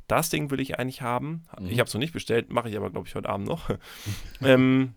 [0.09, 1.45] das Ding will ich eigentlich haben.
[1.61, 1.67] Mhm.
[1.69, 3.71] Ich habe es noch nicht bestellt, mache ich aber, glaube ich, heute Abend noch.
[4.43, 4.95] ähm,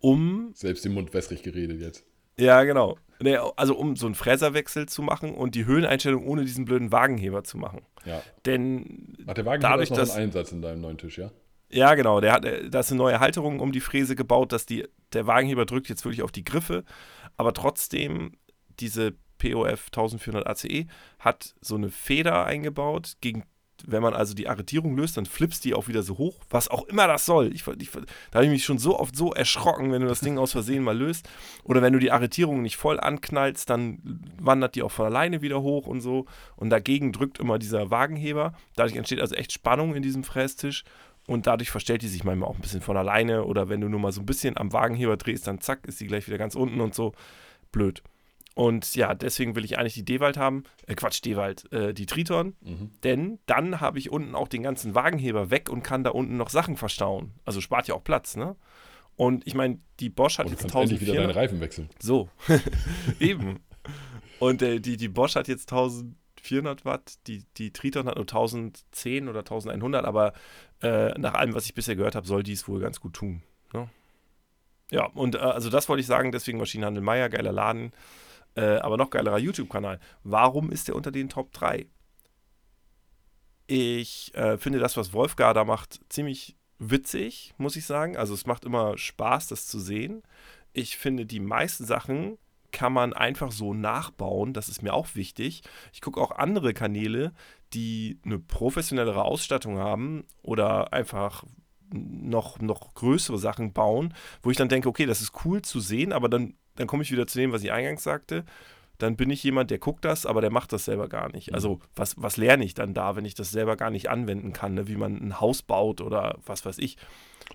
[0.00, 2.04] um, Selbst im Mund wässrig geredet jetzt.
[2.36, 6.64] ja genau, nee, also um so einen Fräserwechsel zu machen und die Höheneinstellung ohne diesen
[6.64, 7.82] blöden Wagenheber zu machen.
[8.04, 8.20] Ja.
[8.44, 11.30] Denn Hat der Wagen Dadurch, noch dass- einen Einsatz in deinem neuen Tisch, ja?
[11.68, 12.20] Ja, genau.
[12.20, 15.26] Der hat, äh, da ist eine neue Halterung um die Fräse gebaut, dass die, der
[15.26, 16.84] Wagenheber drückt jetzt wirklich auf die Griffe.
[17.36, 18.32] Aber trotzdem,
[18.80, 20.86] diese POF 1400 ACE
[21.18, 23.44] hat so eine Feder eingebaut, gegen,
[23.84, 26.84] wenn man also die Arretierung löst, dann flippst die auch wieder so hoch, was auch
[26.84, 27.52] immer das soll.
[27.54, 28.00] Ich, ich, da
[28.34, 30.96] habe ich mich schon so oft so erschrocken, wenn du das Ding aus Versehen mal
[30.96, 31.28] löst.
[31.64, 33.98] Oder wenn du die Arretierung nicht voll anknallst, dann
[34.40, 36.26] wandert die auch von alleine wieder hoch und so.
[36.56, 38.54] Und dagegen drückt immer dieser Wagenheber.
[38.74, 40.84] Dadurch entsteht also echt Spannung in diesem Frästisch.
[41.26, 43.44] Und dadurch verstellt die sich manchmal auch ein bisschen von alleine.
[43.44, 46.06] Oder wenn du nur mal so ein bisschen am Wagenheber drehst, dann zack, ist die
[46.06, 47.12] gleich wieder ganz unten und so.
[47.72, 48.02] Blöd.
[48.56, 50.64] Und ja, deswegen will ich eigentlich die Dewald haben.
[50.86, 52.56] Äh, Quatsch, Dewald, äh, die Triton.
[52.62, 52.90] Mhm.
[53.04, 56.48] Denn dann habe ich unten auch den ganzen Wagenheber weg und kann da unten noch
[56.48, 57.34] Sachen verstauen.
[57.44, 58.56] Also spart ja auch Platz, ne?
[59.14, 61.36] Und ich meine, die Bosch hat du jetzt kannst endlich wieder 1400.
[61.36, 61.90] deine Reifen wechseln.
[61.98, 62.30] So,
[63.20, 63.60] eben.
[64.38, 69.28] Und äh, die, die Bosch hat jetzt 1400 Watt, die, die Triton hat nur 1010
[69.28, 70.32] oder 1100, aber
[70.80, 73.42] äh, nach allem, was ich bisher gehört habe, soll die es wohl ganz gut tun.
[73.74, 73.90] Ne?
[74.90, 77.92] Ja, und äh, also das wollte ich sagen, deswegen Maschinenhandel Meier, geiler Laden,
[78.56, 80.00] äh, aber noch geilerer YouTube-Kanal.
[80.24, 81.86] Warum ist der unter den Top 3?
[83.66, 88.16] Ich äh, finde das, was Wolfgar da macht, ziemlich witzig, muss ich sagen.
[88.16, 90.22] Also es macht immer Spaß, das zu sehen.
[90.72, 92.38] Ich finde, die meisten Sachen
[92.70, 94.52] kann man einfach so nachbauen.
[94.52, 95.62] Das ist mir auch wichtig.
[95.92, 97.32] Ich gucke auch andere Kanäle,
[97.72, 101.44] die eine professionellere Ausstattung haben oder einfach
[101.92, 106.12] noch, noch größere Sachen bauen, wo ich dann denke, okay, das ist cool zu sehen,
[106.12, 108.44] aber dann, dann komme ich wieder zu dem, was ich eingangs sagte.
[108.98, 111.52] dann bin ich jemand, der guckt das, aber der macht das selber gar nicht.
[111.52, 114.72] Also was, was lerne ich dann da, wenn ich das selber gar nicht anwenden kann,
[114.72, 114.88] ne?
[114.88, 116.96] wie man ein Haus baut oder was weiß ich.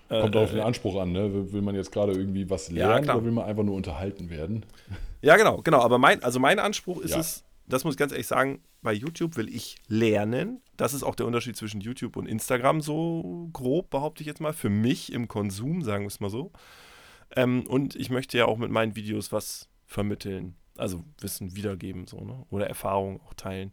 [0.08, 1.52] Kommt auf den Anspruch an, ne?
[1.52, 3.16] Will man jetzt gerade irgendwie was lernen klar.
[3.16, 4.64] oder will man einfach nur unterhalten werden?
[5.24, 5.80] Ja, genau, genau.
[5.82, 7.20] Aber mein, also mein Anspruch ist Ja.
[7.20, 10.60] es, das muss ich ganz ehrlich sagen, bei YouTube will ich lernen.
[10.76, 14.52] Das ist auch der Unterschied zwischen YouTube und Instagram, so grob, behaupte ich jetzt mal,
[14.52, 16.50] für mich im Konsum, sagen wir es mal so.
[17.36, 20.56] Ähm, und ich möchte ja auch mit meinen Videos was vermitteln.
[20.76, 22.46] Also Wissen wiedergeben, so, ne?
[22.50, 23.72] Oder Erfahrungen auch teilen.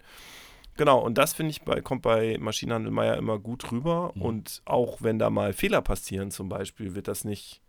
[0.76, 4.12] Genau, und das finde ich bei, kommt bei Maschinenhandel Meier immer gut rüber.
[4.16, 4.22] Mhm.
[4.22, 7.62] Und auch wenn da mal Fehler passieren, zum Beispiel, wird das nicht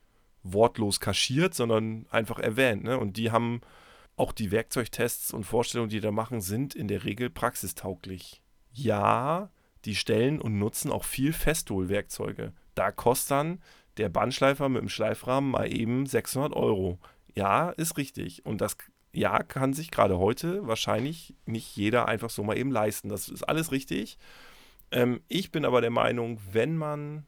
[0.43, 2.85] wortlos kaschiert, sondern einfach erwähnt.
[2.85, 2.99] Ne?
[2.99, 3.61] Und die haben
[4.17, 8.43] auch die Werkzeugtests und Vorstellungen, die da machen, sind in der Regel praxistauglich.
[8.73, 9.51] Ja,
[9.85, 12.53] die stellen und nutzen auch viel Festool-Werkzeuge.
[12.75, 13.63] Da kostet dann
[14.01, 16.99] der Bandschleifer mit dem Schleifrahmen mal eben 600 Euro.
[17.35, 18.45] Ja, ist richtig.
[18.47, 18.77] Und das
[19.13, 23.09] ja, kann sich gerade heute wahrscheinlich nicht jeder einfach so mal eben leisten.
[23.09, 24.19] Das ist alles richtig.
[24.91, 27.27] Ähm, ich bin aber der Meinung, wenn man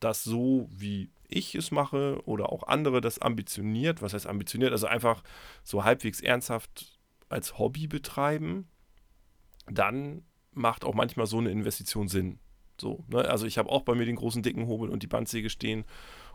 [0.00, 4.86] das so wie ich es mache oder auch andere das ambitioniert, was heißt ambitioniert, also
[4.86, 5.22] einfach
[5.62, 8.68] so halbwegs ernsthaft als Hobby betreiben,
[9.66, 12.38] dann macht auch manchmal so eine Investition Sinn.
[12.80, 13.18] So, ne?
[13.28, 15.84] Also ich habe auch bei mir den großen dicken Hobel und die Bandsäge stehen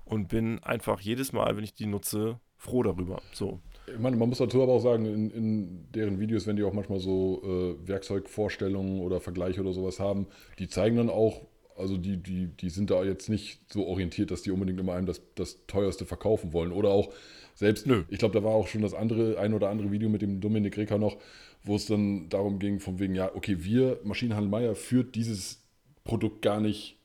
[0.06, 3.22] und bin einfach jedes Mal, wenn ich die nutze, froh darüber.
[3.34, 3.60] So.
[3.88, 6.74] Ich meine, man muss dazu aber auch sagen, in, in deren Videos, wenn die auch
[6.74, 10.28] manchmal so äh, Werkzeugvorstellungen oder Vergleiche oder sowas haben,
[10.60, 11.42] die zeigen dann auch,
[11.76, 15.08] also die, die, die sind da jetzt nicht so orientiert, dass die unbedingt immer einem
[15.08, 16.72] das, das teuerste verkaufen wollen.
[16.72, 17.12] Oder auch
[17.56, 18.04] selbst, Nö.
[18.10, 20.78] ich glaube, da war auch schon das andere, ein oder andere Video mit dem Dominik
[20.78, 21.18] Reker noch,
[21.64, 25.63] wo es dann darum ging, von wegen, ja, okay, wir, Maschinenhandel Meier, führt dieses
[26.04, 26.98] Produkt gar nicht,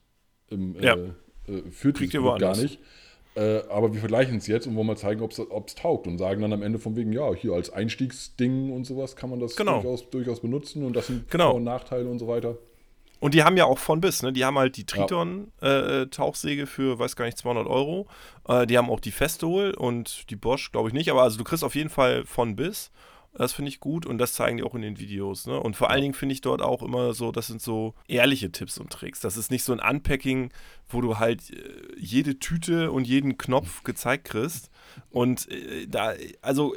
[0.51, 0.95] im, Ja.
[0.95, 2.79] äh, äh, führt Kriegt dieses Produkt gar nicht.
[3.37, 5.31] Äh, aber wir vergleichen es jetzt und wollen mal zeigen, ob
[5.69, 9.15] es taugt und sagen dann am Ende von wegen, ja, hier als Einstiegsding und sowas
[9.15, 9.75] kann man das Genau.
[9.81, 11.51] durchaus, durchaus benutzen und das sind Genau.
[11.51, 12.57] Vor- und Nachteile und so weiter.
[13.21, 14.33] Und die haben ja auch von bis, ne?
[14.33, 18.07] Die haben halt die Triton-Tauchsäge für, weiß gar nicht, 200 Euro.
[18.49, 21.11] Äh, die haben auch die Festool und die Bosch, glaube ich nicht.
[21.11, 22.91] Aber also du kriegst auf jeden Fall von bis.
[23.39, 25.47] Das finde ich gut und das zeigen die auch in den Videos.
[25.47, 25.59] Ne?
[25.59, 28.79] Und vor allen Dingen finde ich dort auch immer so, das sind so ehrliche Tipps
[28.79, 29.21] und Tricks.
[29.21, 30.51] Das ist nicht so ein Unpacking,
[30.89, 34.71] wo du halt äh, jede Tüte und jeden Knopf gezeigt kriegst.
[35.09, 36.75] Und äh, da, also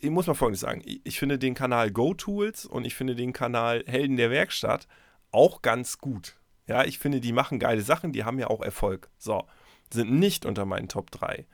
[0.00, 0.82] ich muss mal Folgendes sagen.
[0.84, 4.86] Ich, ich finde den Kanal GoTools und ich finde den Kanal Helden der Werkstatt
[5.30, 6.36] auch ganz gut.
[6.66, 9.08] Ja, ich finde, die machen geile Sachen, die haben ja auch Erfolg.
[9.16, 9.44] So,
[9.90, 11.46] sind nicht unter meinen Top 3.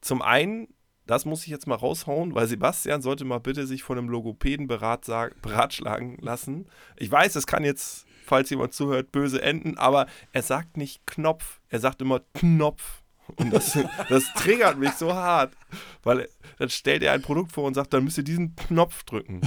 [0.00, 0.68] Zum einen,
[1.06, 4.66] das muss ich jetzt mal raushauen, weil Sebastian sollte mal bitte sich von einem Logopäden
[4.66, 6.66] beratschlagen lassen.
[6.96, 11.60] Ich weiß, es kann jetzt, falls jemand zuhört, böse enden, aber er sagt nicht Knopf,
[11.68, 13.02] er sagt immer Knopf.
[13.36, 15.56] Und das, das triggert mich so hart,
[16.02, 19.40] weil dann stellt er ein Produkt vor und sagt, dann müsst ihr diesen Knopf drücken.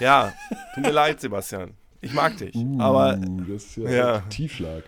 [0.00, 0.32] Ja,
[0.74, 1.74] tut mir leid, Sebastian.
[2.00, 2.54] Ich mag dich.
[2.78, 4.14] aber Uh, das ist ja, ja.
[4.16, 4.84] ein Tiefschlag.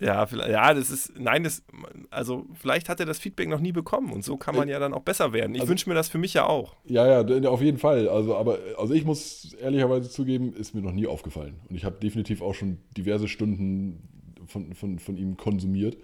[0.00, 1.62] Ja, vielleicht, ja, das ist, nein, das,
[2.10, 4.92] also vielleicht hat er das Feedback noch nie bekommen und so kann man ja dann
[4.94, 5.54] auch besser werden.
[5.54, 6.74] Ich Also- wünsche mir das für mich ja auch.
[6.84, 8.08] Ja, ja, auf jeden Fall.
[8.08, 11.54] Also, aber also ich muss ehrlicherweise zugeben, ist mir noch nie aufgefallen.
[11.68, 14.08] Und ich habe definitiv auch schon diverse Stunden
[14.46, 15.96] von, von, von ihm konsumiert.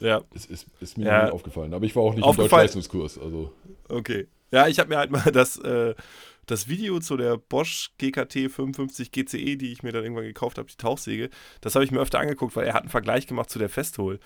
[0.00, 1.18] Ja, Es ist, ist mir Ja.
[1.18, 1.74] noch nie aufgefallen.
[1.74, 3.18] Aber ich war auch nicht im Deutschleistungskurs.
[3.18, 3.52] Also
[3.88, 4.28] okay.
[4.52, 5.94] Ja, ich habe mir halt mal das, äh,
[6.48, 10.68] das Video zu der Bosch GKT 55 GCE, die ich mir dann irgendwann gekauft habe,
[10.68, 11.30] die Tauchsäge,
[11.60, 14.18] das habe ich mir öfter angeguckt, weil er hat einen Vergleich gemacht zu der Festool.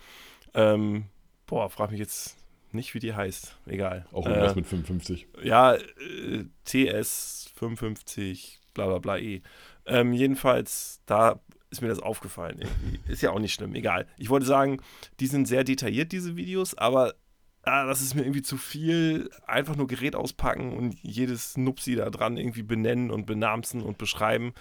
[0.54, 1.06] Ähm,
[1.46, 2.36] boah, frag mich jetzt
[2.70, 3.56] nicht, wie die heißt.
[3.66, 4.06] Egal.
[4.12, 5.26] auch Äh, irgendwas mit 55.
[5.42, 9.42] Ja, äh, TS 55, bla bla bla E.
[9.84, 13.00] Ähm, jedenfalls, da ist mir das aufgefallen irgendwie.
[13.12, 14.06] Ist ja auch nicht schlimm, egal.
[14.16, 14.80] Ich wollte sagen,
[15.18, 17.14] die sind sehr detailliert, diese Videos, aber
[17.62, 19.30] ah, das ist mir irgendwie zu viel.
[19.46, 24.52] Einfach nur Gerät auspacken und jedes Nupsi da dran irgendwie benennen und benamsen und beschreiben.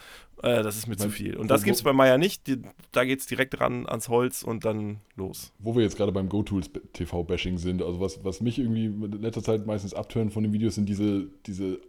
[0.44, 1.38] Äh, das ist mir zu Mein- viel.
[1.38, 2.48] Und das gibt es bei Meier nicht.
[2.48, 2.62] Die,
[2.92, 5.52] da geht es direkt ran ans Holz und dann los.
[5.60, 9.44] Wo wir jetzt gerade beim GoTools TV-Bashing sind, also was, was mich irgendwie in letzter
[9.44, 11.80] Zeit meistens abtönt von den Videos, sind diese, diese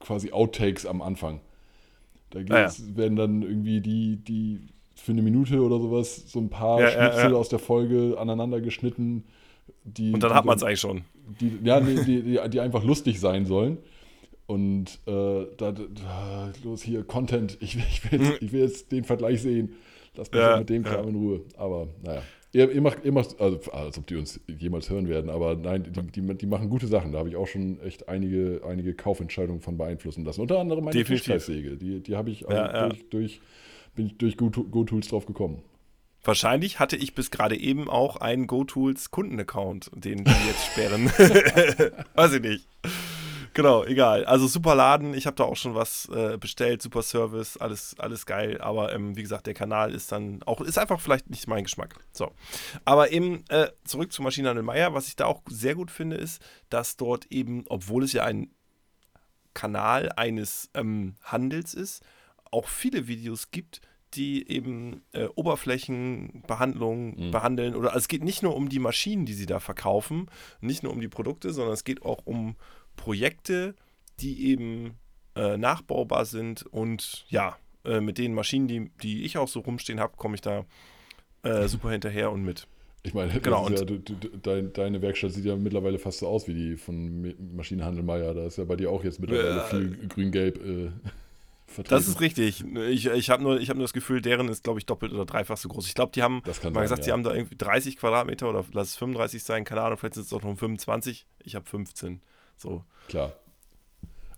[0.00, 1.40] quasi Outtakes am Anfang.
[2.30, 2.72] Da Ah, ja.
[2.96, 4.60] werden dann irgendwie die, die
[4.94, 7.36] für eine Minute oder sowas so ein paar ja, Schnipsel ja.
[7.36, 9.24] aus der Folge aneinander geschnitten.
[9.84, 11.02] Die, Und dann hat man es eigentlich schon.
[11.40, 13.78] die, ja, die, die, die, einfach lustig sein sollen.
[14.46, 18.92] Und äh, da, da, los hier, Content, ich, will- ich, will jetzt, ich will jetzt
[18.92, 19.74] den Vergleich sehen.
[20.16, 20.90] Lass mich Ja, mit dem ja.
[20.92, 21.40] Kram in Ruhe.
[21.56, 22.22] Aber naja.
[22.54, 25.84] Ihr, ihr, macht, ihr macht, also als ob die uns jemals hören werden, aber nein,
[25.90, 27.10] die, die, die machen gute Sachen.
[27.12, 30.42] Da habe ich auch schon echt einige, einige Kaufentscheidungen von beeinflussen lassen.
[30.42, 31.24] Unter anderem meine Definitiv.
[31.24, 31.76] Tischkreissäge.
[31.78, 32.88] Die, die habe ich also Ja, ja.
[32.90, 33.40] Durch, durch,
[33.94, 35.62] bin ich durch Go- GoTools drauf gekommen.
[36.24, 41.06] Wahrscheinlich hatte ich bis gerade eben auch einen GoTools Kundenaccount, den die jetzt sperren.
[42.14, 42.68] Weiß ich nicht.
[43.54, 44.24] genau, egal.
[44.24, 48.24] Also super Laden, ich habe da auch schon was äh, bestellt, super Service, alles, alles
[48.24, 48.60] geil.
[48.60, 51.96] Aber ähm, wie gesagt, der Kanal ist dann auch, ist einfach vielleicht nicht mein Geschmack.
[52.12, 52.30] So.
[52.84, 56.40] Aber eben äh, zurück zu Maschinenhandel Meier, was ich da auch sehr gut finde, ist,
[56.70, 58.50] dass dort eben, obwohl es ja ein
[59.54, 62.04] Kanal eines ähm, Handels ist,
[62.52, 63.80] auch viele Videos gibt,
[64.14, 67.30] die eben äh, Oberflächenbehandlung mhm.
[67.30, 67.74] behandeln.
[67.74, 70.26] Oder also es geht nicht nur um die Maschinen, die sie da verkaufen,
[70.60, 72.56] nicht nur um die Produkte, sondern es geht auch um
[72.96, 73.74] Projekte,
[74.20, 74.98] die eben
[75.34, 76.62] äh, nachbaubar sind.
[76.66, 80.40] Und ja, äh, mit den Maschinen, die, die ich auch so rumstehen habe, komme ich
[80.40, 80.64] da
[81.42, 82.66] äh, super hinterher und mit.
[83.04, 86.46] Ich meine, genau, ja, du, du, dein, deine Werkstatt sieht ja mittlerweile fast so aus
[86.46, 88.32] wie die von Maschinenhandel Meier.
[88.32, 90.90] Da ist ja bei dir auch jetzt mittlerweile äh, viel grün-gelb äh,
[91.72, 91.94] vertreten.
[91.94, 92.64] Das ist richtig.
[92.90, 95.56] Ich, ich habe nur, hab nur das Gefühl, deren ist, glaube ich, doppelt oder dreifach
[95.56, 95.86] so groß.
[95.86, 97.04] Ich glaube, die haben mal sein, gesagt, ja.
[97.04, 100.26] sie haben da irgendwie 30 Quadratmeter oder lass es 35 sein, keine Ahnung, vielleicht sind
[100.26, 101.26] es auch noch 25.
[101.44, 102.20] Ich habe 15.
[102.56, 102.84] So.
[103.08, 103.32] Klar.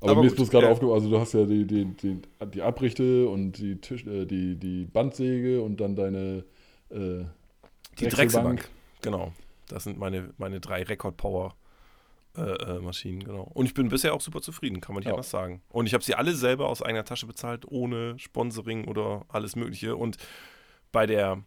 [0.01, 2.20] Aber, Aber mir ist bloß gerade äh, aufgefallen, also du hast ja die, die, die,
[2.53, 6.44] die Abrichte und die, Tisch, äh, die, die Bandsäge und dann deine
[6.90, 7.25] äh,
[7.99, 8.68] Die Drechselbank,
[9.01, 9.33] genau.
[9.68, 11.55] Das sind meine, meine drei Rekord-Power-
[12.37, 13.51] äh, äh, Maschinen, genau.
[13.55, 15.12] Und ich bin bisher auch super zufrieden, kann man nicht ja.
[15.12, 15.62] anders sagen.
[15.68, 19.97] Und ich habe sie alle selber aus eigener Tasche bezahlt, ohne Sponsoring oder alles Mögliche.
[19.97, 20.16] Und
[20.90, 21.44] bei der,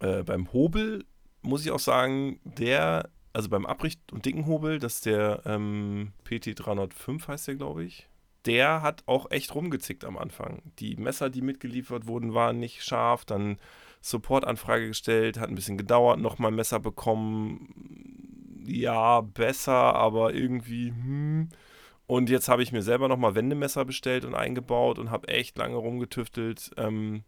[0.00, 1.04] äh, beim Hobel
[1.42, 6.12] muss ich auch sagen, der, also beim Abricht- und dicken Hobel, das ist der ähm,
[6.26, 8.08] PT305 heißt der, glaube ich.
[8.46, 10.62] Der hat auch echt rumgezickt am Anfang.
[10.78, 13.24] Die Messer, die mitgeliefert wurden, waren nicht scharf.
[13.24, 13.58] Dann
[14.00, 18.33] Supportanfrage gestellt, hat ein bisschen gedauert, nochmal Messer bekommen
[18.66, 21.48] ja, besser, aber irgendwie, hm.
[22.06, 25.76] Und jetzt habe ich mir selber nochmal Wendemesser bestellt und eingebaut und habe echt lange
[25.76, 26.70] rumgetüftelt.
[26.76, 27.24] Ähm,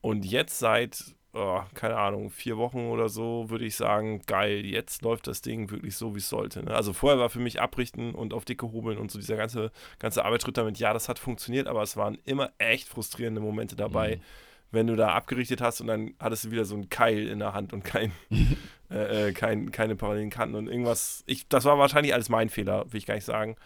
[0.00, 5.02] und jetzt seit, oh, keine Ahnung, vier Wochen oder so, würde ich sagen, geil, jetzt
[5.02, 6.64] läuft das Ding wirklich so, wie es sollte.
[6.64, 6.74] Ne?
[6.74, 10.24] Also vorher war für mich Abrichten und auf dicke Hobeln und so dieser ganze, ganze
[10.24, 14.16] Arbeitsschritt damit, ja, das hat funktioniert, aber es waren immer echt frustrierende Momente dabei.
[14.16, 14.22] Mhm
[14.70, 17.54] wenn du da abgerichtet hast und dann hattest du wieder so einen Keil in der
[17.54, 18.12] Hand und kein,
[18.90, 21.22] äh, äh, kein, keine parallelen Kanten und irgendwas.
[21.26, 23.56] Ich, das war wahrscheinlich alles mein Fehler, will ich gar nicht sagen.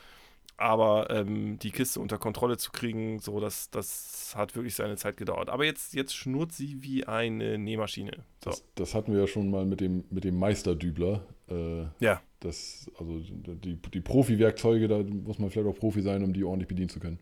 [0.57, 5.17] Aber ähm, die Kiste unter Kontrolle zu kriegen, so, das, das hat wirklich seine Zeit
[5.17, 5.49] gedauert.
[5.49, 8.13] Aber jetzt, jetzt schnurrt sie wie eine Nähmaschine.
[8.45, 8.51] So.
[8.51, 11.25] Das, das, hatten wir ja schon mal mit dem, mit dem Meisterdübler.
[11.49, 12.21] Äh, ja.
[12.41, 16.69] Das, also die, die Profi-Werkzeuge, da muss man vielleicht auch Profi sein, um die ordentlich
[16.69, 17.19] bedienen zu können.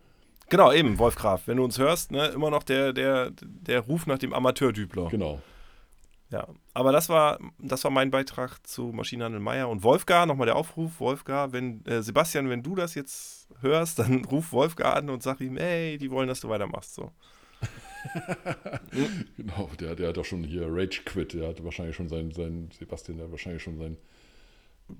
[0.50, 1.46] Genau, eben, Wolf Graf.
[1.46, 5.08] Wenn du uns hörst, ne, immer noch der, der, der Ruf nach dem Amateurdübler.
[5.08, 5.40] Genau.
[6.30, 10.26] Ja, aber das war, das war mein Beitrag zu Maschinenhandel Meier und Wolfgar.
[10.26, 14.94] Nochmal der Aufruf, Wolfgar, wenn, äh, Sebastian, wenn du das jetzt hörst, dann ruf Wolfgar
[14.94, 16.94] an und sag ihm, hey, die wollen, dass du weitermachst.
[16.94, 17.10] So.
[19.36, 21.34] genau, der, der hat doch schon hier Rage Quit.
[21.34, 23.96] Der hat wahrscheinlich schon sein, sein Sebastian, der hat wahrscheinlich schon sein.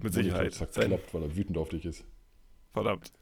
[0.03, 0.53] Mit Sicherheit.
[0.53, 2.05] Zerklappt, weil er wütend auf dich ist.
[2.73, 3.13] Verdammt.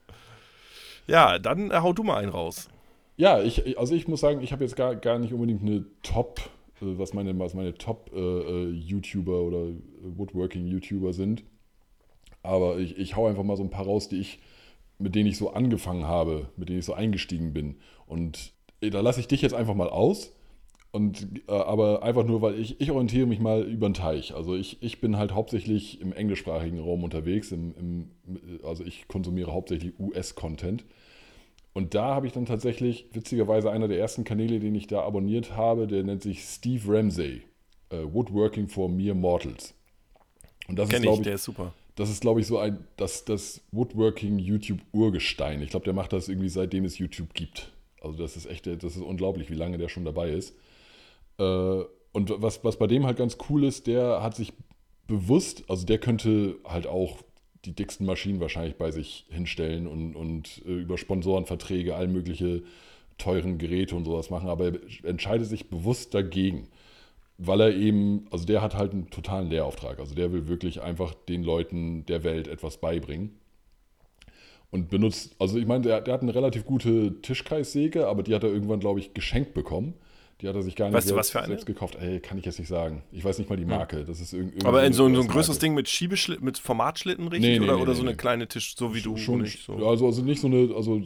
[1.05, 2.69] Ja, dann äh, hau du mal einen raus.
[3.17, 6.39] Ja, ich, also ich muss sagen, ich habe jetzt gar, gar nicht unbedingt eine Top,
[6.81, 9.67] was meine, was meine Top-YouTuber äh, äh oder
[10.17, 11.43] Woodworking-YouTuber sind.
[12.43, 14.39] Aber ich, ich hau einfach mal so ein paar raus, die ich,
[14.97, 17.75] mit denen ich so angefangen habe, mit denen ich so eingestiegen bin.
[18.05, 20.35] Und äh, da lasse ich dich jetzt einfach mal aus.
[20.91, 24.33] Und, äh, aber einfach nur, weil ich, ich orientiere mich mal über den Teich.
[24.33, 27.51] Also ich, ich bin halt hauptsächlich im englischsprachigen Raum unterwegs.
[27.51, 28.11] Im, im,
[28.63, 30.85] also ich konsumiere hauptsächlich US-Content.
[31.73, 35.55] Und da habe ich dann tatsächlich, witzigerweise, einer der ersten Kanäle, den ich da abonniert
[35.55, 37.43] habe, der nennt sich Steve Ramsey.
[37.91, 39.73] Uh, Woodworking for Mere Mortals.
[40.67, 41.73] Und das Kenn ist, ich, der ist super.
[41.95, 45.61] Das ist, glaube ich, so ein, das, das Woodworking-YouTube-Urgestein.
[45.61, 47.71] Ich glaube, der macht das irgendwie seitdem es YouTube gibt.
[48.01, 50.55] Also das ist echt, das ist unglaublich, wie lange der schon dabei ist.
[51.39, 51.43] Äh,
[52.11, 54.53] und was, was bei dem halt ganz cool ist, der hat sich
[55.07, 57.17] bewusst, also der könnte halt auch
[57.65, 62.63] die dicksten Maschinen wahrscheinlich bei sich hinstellen und, und äh, über Sponsorenverträge all mögliche
[63.17, 66.69] teuren Geräte und sowas machen, aber er entscheidet sich bewusst dagegen,
[67.37, 71.13] weil er eben, also der hat halt einen totalen Lehrauftrag, also der will wirklich einfach
[71.13, 73.37] den Leuten der Welt etwas beibringen
[74.71, 78.43] und benutzt, also ich meine, der, der hat eine relativ gute Tischkreissäge, aber die hat
[78.43, 79.95] er irgendwann, glaube ich, geschenkt bekommen.
[80.41, 81.97] Die hat er sich gar nicht weißt selbst, selbst, gekauft.
[81.99, 83.03] Ey, kann ich jetzt nicht sagen.
[83.11, 83.71] Ich weiß nicht mal die hm.
[83.71, 84.05] Marke.
[84.05, 87.49] Das ist irgendwie Aber in so, so ein größeres Ding mit Schiebeschlitten, mit Formatschlitten richtig?
[87.49, 89.73] Nee, nee, oder, nee, oder so eine kleine Tisch, so wie du schon nicht so.
[89.85, 91.01] Also, also nicht so eine, also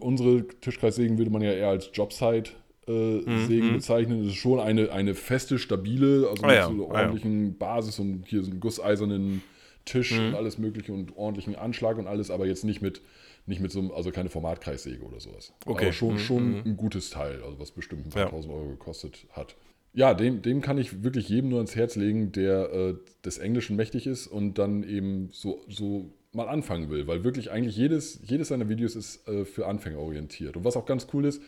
[0.00, 2.50] unsere Tischkreissägen würde man ja eher als Jobsite
[2.88, 3.72] äh, mhm, Sägen mhm.
[3.74, 4.24] bezeichnen.
[4.24, 6.66] Das ist schon eine, eine feste, stabile, also ah, mit ja.
[6.66, 7.54] so einer ordentlichen ah, ja.
[7.58, 9.42] Basis und hier so einen gusseisernen
[9.84, 10.28] Tisch mhm.
[10.28, 13.00] und alles mögliche und ordentlichen Anschlag und alles, aber jetzt nicht mit
[13.46, 15.52] nicht mit so einem, also keine Formatkreissäge oder sowas.
[15.64, 15.84] Okay.
[15.84, 16.18] Aber schon, mhm.
[16.18, 16.62] schon mhm.
[16.64, 18.30] ein gutes Teil, also was bestimmt ein paar ja.
[18.30, 19.56] tausend Euro gekostet hat.
[19.92, 23.76] Ja, dem, dem kann ich wirklich jedem nur ans Herz legen, der äh, des Englischen
[23.76, 28.48] mächtig ist und dann eben so, so mal anfangen will, weil wirklich eigentlich jedes, jedes
[28.48, 30.56] seiner Videos ist äh, für Anfänger orientiert.
[30.56, 31.40] Und was auch ganz cool ist,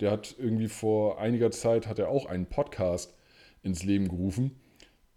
[0.00, 3.16] der hat irgendwie vor einiger Zeit hat er auch einen Podcast
[3.64, 4.52] ins Leben gerufen,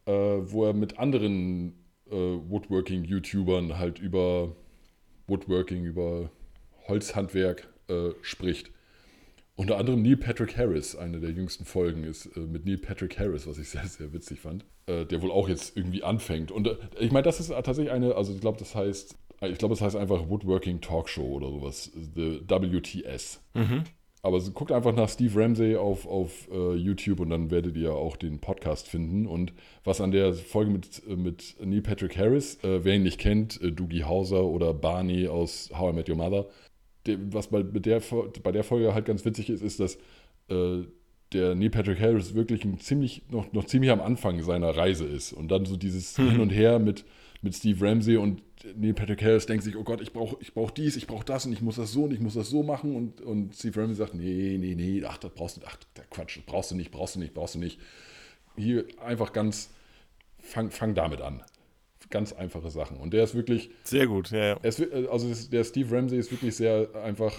[0.05, 1.73] äh, wo er mit anderen
[2.09, 4.55] äh, Woodworking-YouTubern halt über
[5.27, 6.31] Woodworking, über
[6.87, 8.71] Holzhandwerk äh, spricht.
[9.55, 13.47] Unter anderem Neil Patrick Harris, eine der jüngsten Folgen ist äh, mit Neil Patrick Harris,
[13.47, 16.51] was ich sehr, sehr witzig fand, äh, der wohl auch jetzt irgendwie anfängt.
[16.51, 19.73] Und äh, ich meine, das ist tatsächlich eine, also ich glaube, das heißt, ich glaube,
[19.73, 23.41] das heißt einfach Woodworking Talkshow oder sowas, the WTS.
[23.53, 23.83] Mhm.
[24.23, 28.15] Aber guckt einfach nach Steve Ramsey auf, auf uh, YouTube und dann werdet ihr auch
[28.15, 29.25] den Podcast finden.
[29.25, 29.51] Und
[29.83, 33.71] was an der Folge mit, mit Neil Patrick Harris, äh, wer ihn nicht kennt, äh,
[33.71, 36.45] Doogie Hauser oder Barney aus How I Met Your Mother,
[37.07, 38.01] der, was bei der,
[38.43, 39.95] bei der Folge halt ganz witzig ist, ist, dass
[40.49, 40.83] äh,
[41.33, 45.33] der Neil Patrick Harris wirklich ein ziemlich, noch, noch ziemlich am Anfang seiner Reise ist.
[45.33, 46.29] Und dann so dieses mhm.
[46.29, 47.05] Hin und Her mit,
[47.41, 48.43] mit Steve Ramsey und
[48.75, 51.45] Neil Patrick Harris denkt sich, oh Gott, ich brauche ich brauch dies, ich brauche das
[51.45, 52.95] und ich muss das so und ich muss das so machen.
[52.95, 56.37] Und, und Steve Ramsey sagt, nee, nee, nee, ach, das brauchst du, ach, der Quatsch,
[56.37, 57.79] das brauchst du nicht, brauchst du nicht, brauchst du nicht.
[58.57, 59.69] Hier einfach ganz,
[60.39, 61.43] fang, fang damit an
[62.11, 62.97] ganz einfache Sachen.
[62.97, 63.71] Und der ist wirklich.
[63.83, 64.53] Sehr gut, ja, ja.
[64.57, 67.33] Ist, also der Steve Ramsey ist wirklich sehr einfach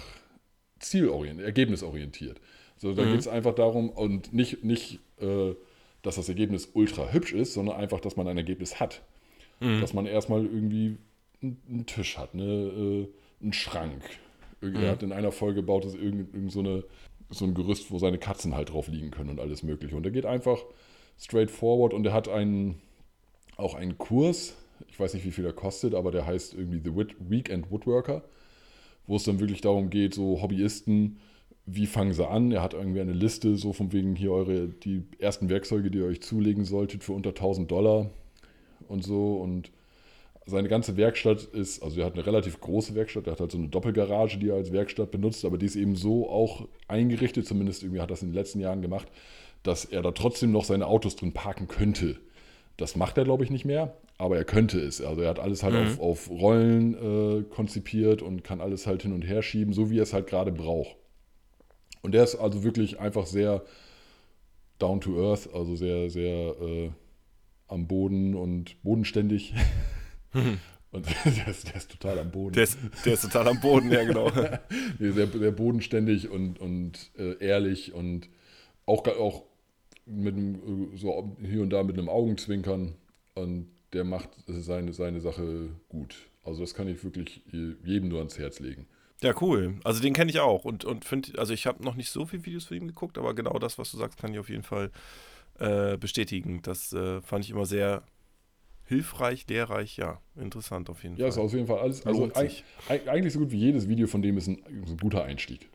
[0.79, 2.41] zielorientiert, ergebnisorientiert.
[2.77, 3.11] So, da mhm.
[3.11, 5.53] geht es einfach darum, und nicht, nicht äh,
[6.01, 9.01] dass das Ergebnis ultra hübsch ist, sondern einfach, dass man ein Ergebnis hat.
[9.61, 9.79] Mhm.
[9.79, 10.97] Dass man erstmal irgendwie
[11.43, 13.07] einen Tisch hat, ne, äh,
[13.41, 14.03] einen Schrank.
[14.61, 14.75] Mhm.
[14.75, 16.83] Er hat in einer Folge gebaut, dass irgend, irgend so, eine,
[17.29, 19.95] so ein Gerüst, wo seine Katzen halt drauf liegen können und alles Mögliche.
[19.95, 20.59] Und er geht einfach
[21.19, 22.81] straight forward und er hat einen,
[23.57, 24.55] auch einen Kurs,
[24.87, 26.95] ich weiß nicht, wie viel er kostet, aber der heißt irgendwie The
[27.29, 28.23] Weekend Woodworker,
[29.05, 31.19] wo es dann wirklich darum geht, so Hobbyisten,
[31.65, 32.51] wie fangen sie an?
[32.51, 36.05] Er hat irgendwie eine Liste, so von wegen hier eure, die ersten Werkzeuge, die ihr
[36.05, 38.09] euch zulegen solltet für unter 1000 Dollar
[38.87, 39.37] und so.
[39.37, 39.71] Und
[40.45, 43.57] seine ganze Werkstatt ist, also er hat eine relativ große Werkstatt, er hat halt so
[43.57, 47.83] eine Doppelgarage, die er als Werkstatt benutzt, aber die ist eben so auch eingerichtet, zumindest
[47.83, 49.07] irgendwie hat er das in den letzten Jahren gemacht,
[49.63, 52.17] dass er da trotzdem noch seine Autos drin parken könnte.
[52.75, 55.01] Das macht er, glaube ich, nicht mehr, aber er könnte es.
[55.01, 55.99] Also er hat alles halt mhm.
[55.99, 59.99] auf, auf Rollen äh, konzipiert und kann alles halt hin und her schieben, so wie
[59.99, 60.97] er es halt gerade braucht.
[62.01, 63.63] Und der ist also wirklich einfach sehr
[64.79, 66.89] down to earth, also sehr, sehr äh,
[67.69, 69.53] am Boden und bodenständig.
[70.93, 72.53] Und der ist, der ist, total am Boden.
[72.53, 74.29] Der ist, der ist total am Boden, ja, genau.
[74.99, 78.29] sehr, sehr bodenständig und, und äh, ehrlich und
[78.85, 79.43] auch, auch
[80.05, 82.93] mit einem, so hier und da mit einem Augenzwinkern
[83.33, 86.15] und der macht seine, seine Sache gut.
[86.43, 88.85] Also das kann ich wirklich jedem nur ans Herz legen.
[89.23, 89.79] Ja, cool.
[89.83, 92.45] Also den kenne ich auch und, und finde, also ich habe noch nicht so viele
[92.45, 94.91] Videos von ihm geguckt, aber genau das, was du sagst, kann ich auf jeden Fall
[95.59, 96.61] äh, bestätigen.
[96.61, 98.03] Das äh, fand ich immer sehr
[98.85, 101.25] hilfreich, lehrreich, ja, interessant auf jeden ja, Fall.
[101.25, 102.05] Ja, ist auf jeden Fall alles.
[102.05, 105.69] Also eigentlich, eigentlich so gut wie jedes Video von dem ist ein, ein guter Einstieg.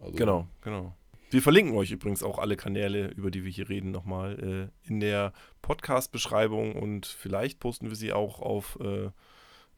[0.00, 0.94] Also, genau, genau.
[1.30, 5.00] Wir verlinken euch übrigens auch alle Kanäle, über die wir hier reden, nochmal äh, in
[5.00, 9.10] der Podcast-Beschreibung und vielleicht posten wir sie auch auf äh,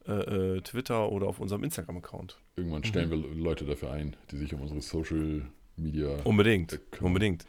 [0.07, 2.39] äh, äh Twitter oder auf unserem Instagram-Account.
[2.57, 3.23] Irgendwann stellen mhm.
[3.25, 6.19] wir Leute dafür ein, die sich um unsere Social Media.
[6.25, 7.47] Unbedingt, unbedingt.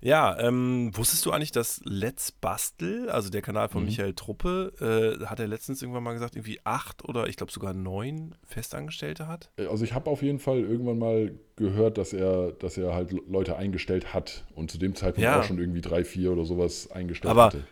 [0.00, 3.88] Ja, ähm, wusstest du eigentlich, dass Let's Bastel, also der Kanal von mhm.
[3.88, 7.74] Michael Truppe, äh, hat er letztens irgendwann mal gesagt, irgendwie acht oder ich glaube sogar
[7.74, 9.50] neun Festangestellte hat?
[9.56, 13.12] Äh, also ich habe auf jeden Fall irgendwann mal gehört, dass er, dass er halt
[13.28, 15.40] Leute eingestellt hat und zu dem Zeitpunkt ja.
[15.40, 17.66] auch schon irgendwie drei, vier oder sowas eingestellt Aber, hatte.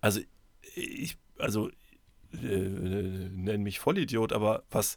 [0.00, 0.20] Also
[0.74, 1.68] ich, also
[2.32, 4.96] äh, nenn mich Vollidiot, aber was,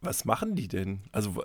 [0.00, 1.02] was machen die denn?
[1.12, 1.42] Also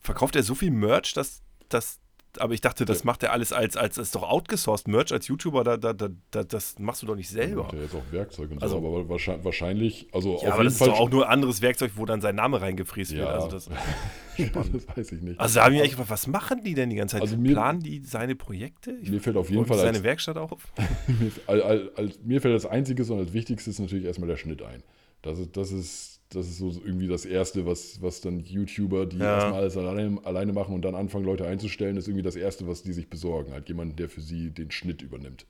[0.00, 1.98] verkauft er so viel Merch, dass, dass
[2.40, 5.64] aber ich dachte, das macht er alles als, als, als doch outgesourced Merch als YouTuber,
[5.64, 7.68] da, da, da, das machst du doch nicht selber.
[7.72, 9.08] Ja, jetzt auch Werkzeug und also, so, aber
[9.44, 12.36] wahrscheinlich, also ja, aber das Fall ist doch auch nur anderes Werkzeug, wo dann sein
[12.36, 13.18] Name reingefräst ja.
[13.18, 13.28] wird.
[13.28, 13.68] Also das,
[14.72, 15.40] das weiß ich nicht.
[15.40, 17.22] Also da habe ich mich echt gefragt, was machen die denn die ganze Zeit?
[17.22, 18.92] Also mir, Planen die seine Projekte?
[19.02, 20.72] Ich mir fällt auf jeden Fall seine als, Werkstatt auf.
[21.06, 24.82] mir, als, als, mir fällt das Einzige und als Wichtigstes natürlich erstmal der Schnitt ein.
[25.22, 29.18] Das ist, das ist das ist so irgendwie das Erste, was, was dann YouTuber, die
[29.18, 29.34] ja.
[29.34, 32.82] erstmal alles alleine, alleine machen und dann anfangen, Leute einzustellen, ist irgendwie das Erste, was
[32.82, 33.52] die sich besorgen.
[33.52, 35.46] Halt jemand, der für sie den Schnitt übernimmt.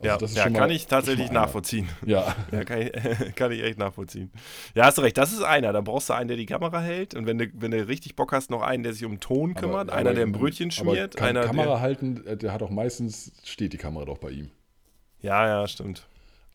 [0.00, 1.88] Also ja, ja kann mal, ich tatsächlich nachvollziehen.
[2.06, 2.34] Ja.
[2.52, 2.92] ja kann, ich,
[3.36, 4.30] kann, ich, echt nachvollziehen.
[4.74, 5.72] Ja, hast du recht, das ist einer.
[5.72, 7.14] Da brauchst du einen, der die Kamera hält.
[7.14, 9.90] Und wenn du, wenn du richtig Bock hast, noch einen, der sich um Ton kümmert,
[9.90, 11.20] aber, einer, der ein Brötchen schmiert.
[11.20, 14.50] Einer, Kamera der, halten, äh, der hat auch meistens, steht die Kamera doch bei ihm.
[15.20, 16.06] Ja, ja, stimmt.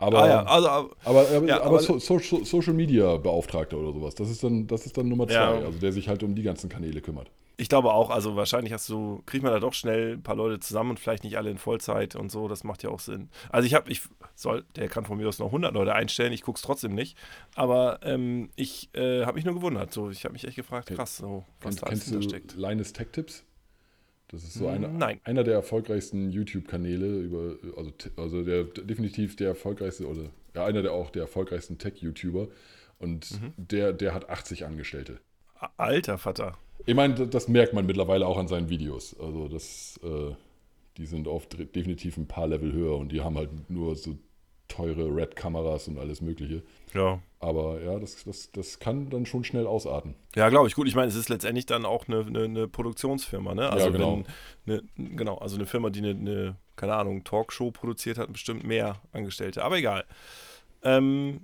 [0.01, 4.15] Aber, ah, ja, also, aber, aber, ja, aber, so, so, Social Media Beauftragter oder sowas,
[4.15, 5.51] das ist dann, das ist dann Nummer zwei, Ja.
[5.51, 7.29] also der sich halt um die ganzen Kanäle kümmert.
[7.57, 10.61] Ich glaube auch, also wahrscheinlich hast du, kriegt man da doch schnell ein paar Leute
[10.61, 13.27] zusammen und vielleicht nicht alle in Vollzeit und so, das macht ja auch Sinn.
[13.49, 14.03] Also ich habe, ich
[14.35, 17.17] soll, der kann von mir aus noch 100 Leute einstellen, ich gucke es trotzdem nicht,
[17.55, 21.17] aber ähm, ich äh, habe mich nur gewundert, so, ich habe mich echt gefragt, krass,
[21.17, 22.55] so, was Kennst, da alles hintersteckt.
[22.55, 23.43] Linus Tech Tips?
[24.29, 25.19] Das ist so einer, Nein.
[25.23, 30.93] einer der erfolgreichsten YouTube-Kanäle über, also, also der definitiv der erfolgreichste oder ja, einer der
[30.93, 32.47] auch der erfolgreichsten Tech-YouTuber
[32.99, 33.53] und Mhm.
[33.57, 35.19] der, der hat 80 Angestellte.
[35.77, 36.57] Alter Vater.
[36.85, 39.19] Ich meine, das- merkt man mittlerweile auch an seinen Videos.
[39.19, 40.33] Also das, äh,
[40.97, 44.17] die sind oft definitiv ein paar Level höher und die haben halt nur so
[44.69, 46.63] teure Red-Kameras und alles Mögliche.
[46.93, 47.19] Ja.
[47.41, 50.15] Aber ja, das, das, das kann dann schon schnell ausarten.
[50.35, 50.75] Ja, glaube ich.
[50.75, 53.69] Gut, ich meine, es ist letztendlich dann auch eine, eine, eine Produktionsfirma, ne?
[53.69, 54.23] Also Ja, genau.
[54.65, 58.63] wenn eine, genau, also eine Firma, die eine, eine, keine Ahnung, Talkshow produziert hat, bestimmt
[58.63, 59.63] mehr Angestellte.
[59.63, 60.05] Aber egal.
[60.83, 61.41] Ähm,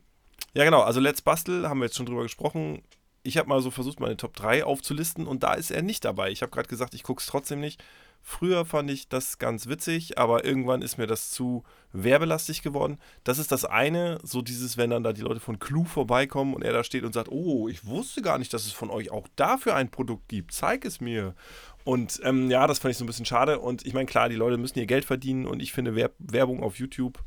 [0.53, 2.82] ja, genau, also Let's Bastel, haben wir jetzt schon drüber gesprochen.
[3.23, 6.30] Ich habe mal so versucht, meine Top 3 aufzulisten und da ist er nicht dabei.
[6.32, 7.84] Ich habe gerade gesagt, ich gucke es trotzdem nicht.
[8.28, 11.63] Früher fand ich das ganz witzig, aber irgendwann ist mir das zu
[11.93, 12.97] werbelastig geworden.
[13.23, 16.63] Das ist das eine, so dieses, wenn dann da die Leute von Clue vorbeikommen und
[16.63, 19.28] er da steht und sagt, oh, ich wusste gar nicht, dass es von euch auch
[19.36, 20.53] dafür ein Produkt gibt.
[20.53, 21.36] Zeig es mir.
[21.84, 23.59] Und ähm, ja, das fand ich so ein bisschen schade.
[23.59, 26.63] Und ich meine, klar, die Leute müssen ihr Geld verdienen und ich finde Werb Werbung
[26.63, 27.19] auf YouTube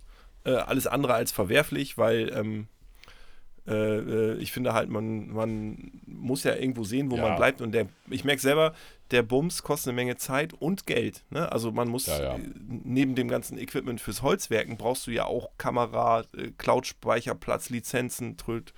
[0.43, 2.67] äh, alles andere als verwerflich, weil ähm,
[3.69, 7.23] äh, äh, ich finde halt, man, man muss ja irgendwo sehen, wo Ja.
[7.29, 7.61] man bleibt.
[7.61, 8.75] Und der, ich merke selber,
[9.11, 11.25] der Bums kostet eine Menge Zeit und Geld.
[11.31, 11.51] Ne?
[11.53, 12.35] Also man muss Ja, ja.
[12.37, 18.37] äh, neben dem ganzen Equipment fürs Holzwerken brauchst du ja auch Kamera, äh, Cloud-Speicherplatz, Lizenzen,
[18.37, 18.73] Tröd.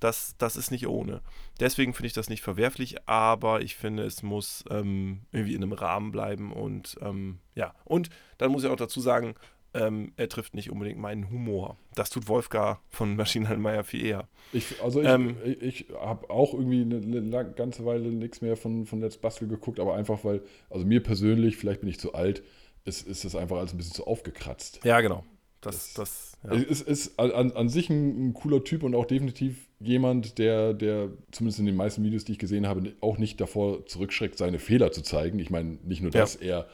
[0.00, 1.22] Das, das ist nicht ohne.
[1.58, 5.72] Deswegen finde ich das nicht verwerflich, aber ich finde, es muss ähm, irgendwie in einem
[5.72, 7.74] Rahmen bleiben und ähm, ja.
[7.84, 8.08] Und
[8.38, 9.34] dann muss ich auch dazu sagen,
[9.74, 11.76] ähm, er trifft nicht unbedingt meinen Humor.
[11.94, 14.28] Das tut Wolfgang von Maschinenmeier viel eher.
[14.52, 15.36] Ich, also ich, Ähm.
[15.44, 19.46] ich, ich habe auch irgendwie eine, eine ganze Weile nichts mehr von, von Let's Bastel
[19.48, 22.42] geguckt, aber einfach weil, also mir persönlich, vielleicht bin ich zu alt,
[22.84, 24.80] ist, ist das einfach alles ein bisschen zu aufgekratzt.
[24.84, 25.24] Ja, genau.
[25.60, 26.52] Das, das, ja.
[26.52, 31.10] Es ist an, an sich ein, ein cooler Typ und auch definitiv jemand, der, der
[31.32, 34.92] zumindest in den meisten Videos, die ich gesehen habe, auch nicht davor zurückschreckt, seine Fehler
[34.92, 35.40] zu zeigen.
[35.40, 36.20] Ich meine, nicht nur Ja.
[36.20, 36.68] das, er,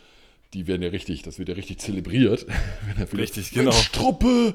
[0.54, 2.46] die werden ja richtig, das wird ja richtig zelebriert.
[2.98, 3.70] Er Richtig, genau.
[3.72, 4.54] Mensch, Truppe!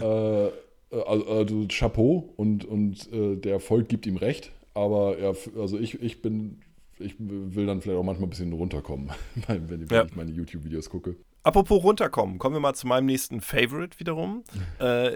[0.00, 5.78] äh, also, also Chapeau und, und äh, der Erfolg gibt ihm recht, aber er, also
[5.78, 6.60] ich, ich bin,
[6.98, 9.10] ich will dann vielleicht auch manchmal ein bisschen runterkommen,
[9.46, 10.04] wenn, wenn Ja.
[10.04, 11.16] ich meine YouTube-Videos gucke.
[11.42, 14.42] Apropos runterkommen, kommen wir mal zu meinem nächsten Favorite wiederum.
[14.80, 15.12] äh,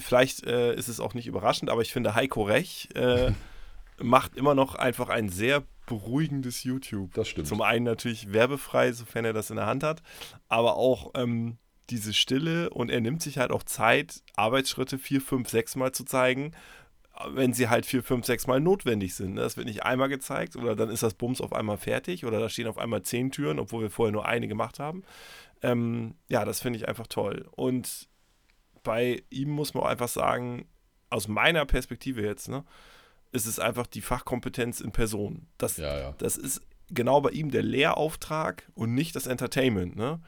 [0.00, 3.32] vielleicht äh, ist es auch nicht überraschend, aber ich finde Heiko Rech äh,
[4.02, 7.12] macht immer noch einfach ein sehr beruhigendes YouTube.
[7.14, 7.48] Das stimmt.
[7.48, 10.02] Zum einen natürlich werbefrei, sofern er das in der Hand hat,
[10.48, 11.58] aber auch ähm,
[11.90, 16.04] diese Stille und er nimmt sich halt auch Zeit, Arbeitsschritte vier, fünf, sechs Mal zu
[16.04, 16.52] zeigen,
[17.28, 19.34] wenn sie halt vier, fünf, sechs Mal notwendig sind.
[19.34, 19.40] ne?
[19.42, 22.48] Das wird nicht einmal gezeigt oder dann ist das Bums auf einmal fertig oder da
[22.48, 25.02] stehen auf einmal zehn Türen, obwohl wir vorher nur eine gemacht haben.
[25.62, 27.46] Ähm, ja, das finde ich einfach toll.
[27.50, 28.08] Und
[28.82, 30.68] bei ihm muss man auch einfach sagen,
[31.10, 32.64] aus meiner Perspektive jetzt, ne,
[33.32, 35.46] ist es einfach die Fachkompetenz in Person.
[35.58, 36.14] Das, Ja, ja.
[36.18, 39.96] das ist genau bei ihm der Lehrauftrag und nicht das Entertainment.
[39.96, 40.20] Ne?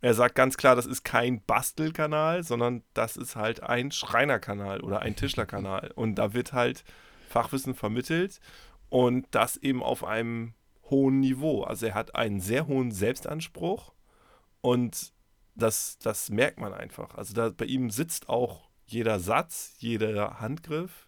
[0.00, 5.00] Er sagt ganz klar, das ist kein Bastelkanal, sondern das ist halt ein Schreinerkanal oder
[5.00, 5.90] ein Tischlerkanal.
[5.94, 6.84] Und da wird halt
[7.28, 8.40] Fachwissen vermittelt
[8.88, 10.54] und das eben auf einem
[10.90, 11.62] hohen Niveau.
[11.64, 13.92] Also er hat einen sehr hohen Selbstanspruch
[14.60, 15.12] und
[15.54, 17.14] das, das merkt man einfach.
[17.16, 21.05] Also da, bei ihm sitzt auch jeder Satz, jeder Handgriff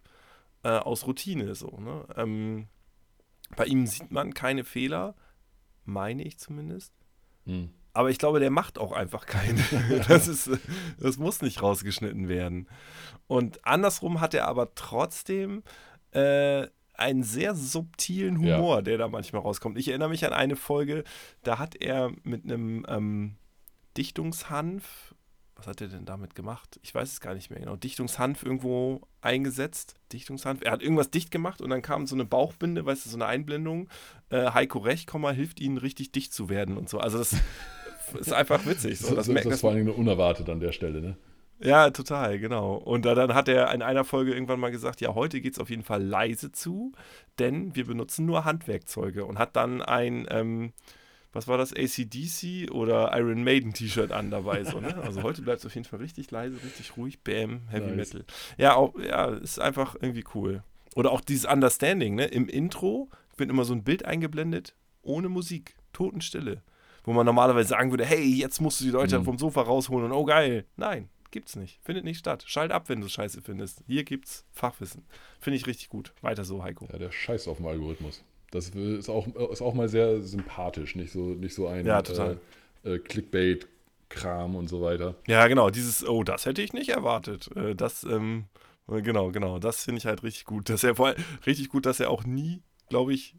[0.62, 1.78] äh, aus Routine so.
[1.78, 2.06] Ne?
[2.16, 2.68] Ähm,
[3.56, 5.14] bei ihm sieht man keine Fehler,
[5.84, 6.92] meine ich zumindest.
[7.46, 7.70] Hm.
[7.92, 9.60] Aber ich glaube, der macht auch einfach keine.
[10.08, 10.50] Das, ist,
[11.00, 12.68] das muss nicht rausgeschnitten werden.
[13.26, 15.62] Und andersrum hat er aber trotzdem
[16.12, 18.58] äh, einen sehr subtilen Ja.
[18.58, 19.78] Humor, der da manchmal rauskommt.
[19.78, 21.04] Ich erinnere mich an eine Folge,
[21.42, 23.36] da hat er mit einem ähm,
[23.96, 25.14] Dichtungshanf,
[25.58, 26.78] was hat er denn damit gemacht?
[26.84, 27.74] Ich weiß es gar nicht mehr genau.
[27.74, 29.96] Dichtungshanf irgendwo eingesetzt.
[30.12, 30.60] Dichtungshanf.
[30.62, 33.26] Er hat irgendwas dicht gemacht und dann kam so eine Bauchbinde, weißt du, so eine
[33.26, 33.88] Einblendung.
[34.30, 36.98] Äh, Heiko Rech, hilft ihnen richtig dicht zu werden und so.
[36.98, 37.34] Also das
[38.20, 39.00] ist einfach witzig.
[39.00, 39.08] So.
[39.08, 41.16] Das, Das das, merkt das das vor allen Dingen unerwartet an der Stelle, ne?
[41.60, 42.76] ja, total, genau.
[42.76, 45.58] Und da, dann hat er in einer Folge irgendwann mal gesagt, ja, heute geht es
[45.58, 46.92] auf jeden Fall leise zu,
[47.40, 50.72] denn wir benutzen nur Handwerkzeuge und hat dann ein, ähm,
[51.38, 54.64] was war das, ACDC oder Iron Maiden T-Shirt an dabei.
[54.64, 54.94] So, ne?
[55.02, 58.12] Also heute bleibt es auf jeden Fall richtig leise, richtig ruhig, bam, Heavy Nice.
[58.12, 58.24] Metal.
[58.56, 60.62] Ja, auch, ja, ist einfach irgendwie cool.
[60.96, 62.26] Oder auch dieses Understanding, ne?
[62.26, 66.62] Im Intro wird immer so ein Bild eingeblendet, ohne Musik, Totenstille.
[67.04, 69.24] Wo man normalerweise sagen würde, hey, jetzt musst du die Leute Mhm.
[69.24, 70.66] vom Sofa rausholen und oh geil.
[70.76, 71.78] Nein, gibt's nicht.
[71.82, 72.44] Findet nicht statt.
[72.46, 73.82] Schalt ab, wenn du scheiße findest.
[73.86, 75.04] Hier gibt's Fachwissen.
[75.40, 76.12] Finde ich richtig gut.
[76.20, 76.86] Weiter so, Heiko.
[76.92, 78.24] Ja, der Scheiß auf dem Algorithmus.
[78.50, 82.00] Das ist auch, ist auch mal sehr sympathisch, nicht so, nicht so ein ja.
[82.00, 82.36] Äh,
[82.84, 85.14] äh, Clickbait-Kram und so weiter.
[85.26, 85.70] Ja, genau.
[85.70, 87.50] Dieses, oh, das hätte ich nicht erwartet.
[87.56, 88.44] Äh, das, ähm,
[88.86, 89.58] genau, genau.
[89.58, 90.70] Das finde ich halt richtig gut.
[90.70, 93.34] Dass er vor allem, richtig gut, dass er auch nie, glaube ich,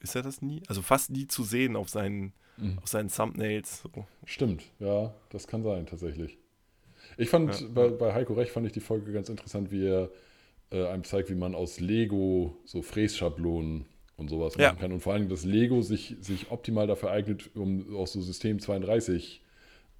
[0.00, 0.62] ist er das nie?
[0.66, 2.78] Also fast nie zu sehen auf seinen, mhm.
[2.78, 3.82] auf seinen Thumbnails.
[3.82, 4.06] So.
[4.24, 6.38] Stimmt, ja, das kann sein, tatsächlich.
[7.18, 7.66] Ich fand, ja.
[7.68, 10.10] bei, bei, Heiko Recht fand ich die Folge ganz interessant, wie er
[10.70, 13.86] äh, einem zeigt, wie man aus Lego so Frässchablonen
[14.16, 14.68] und sowas ja.
[14.68, 14.92] machen kann.
[14.92, 19.42] Und vor allem, dass Lego sich, sich optimal dafür eignet, um auch so System 32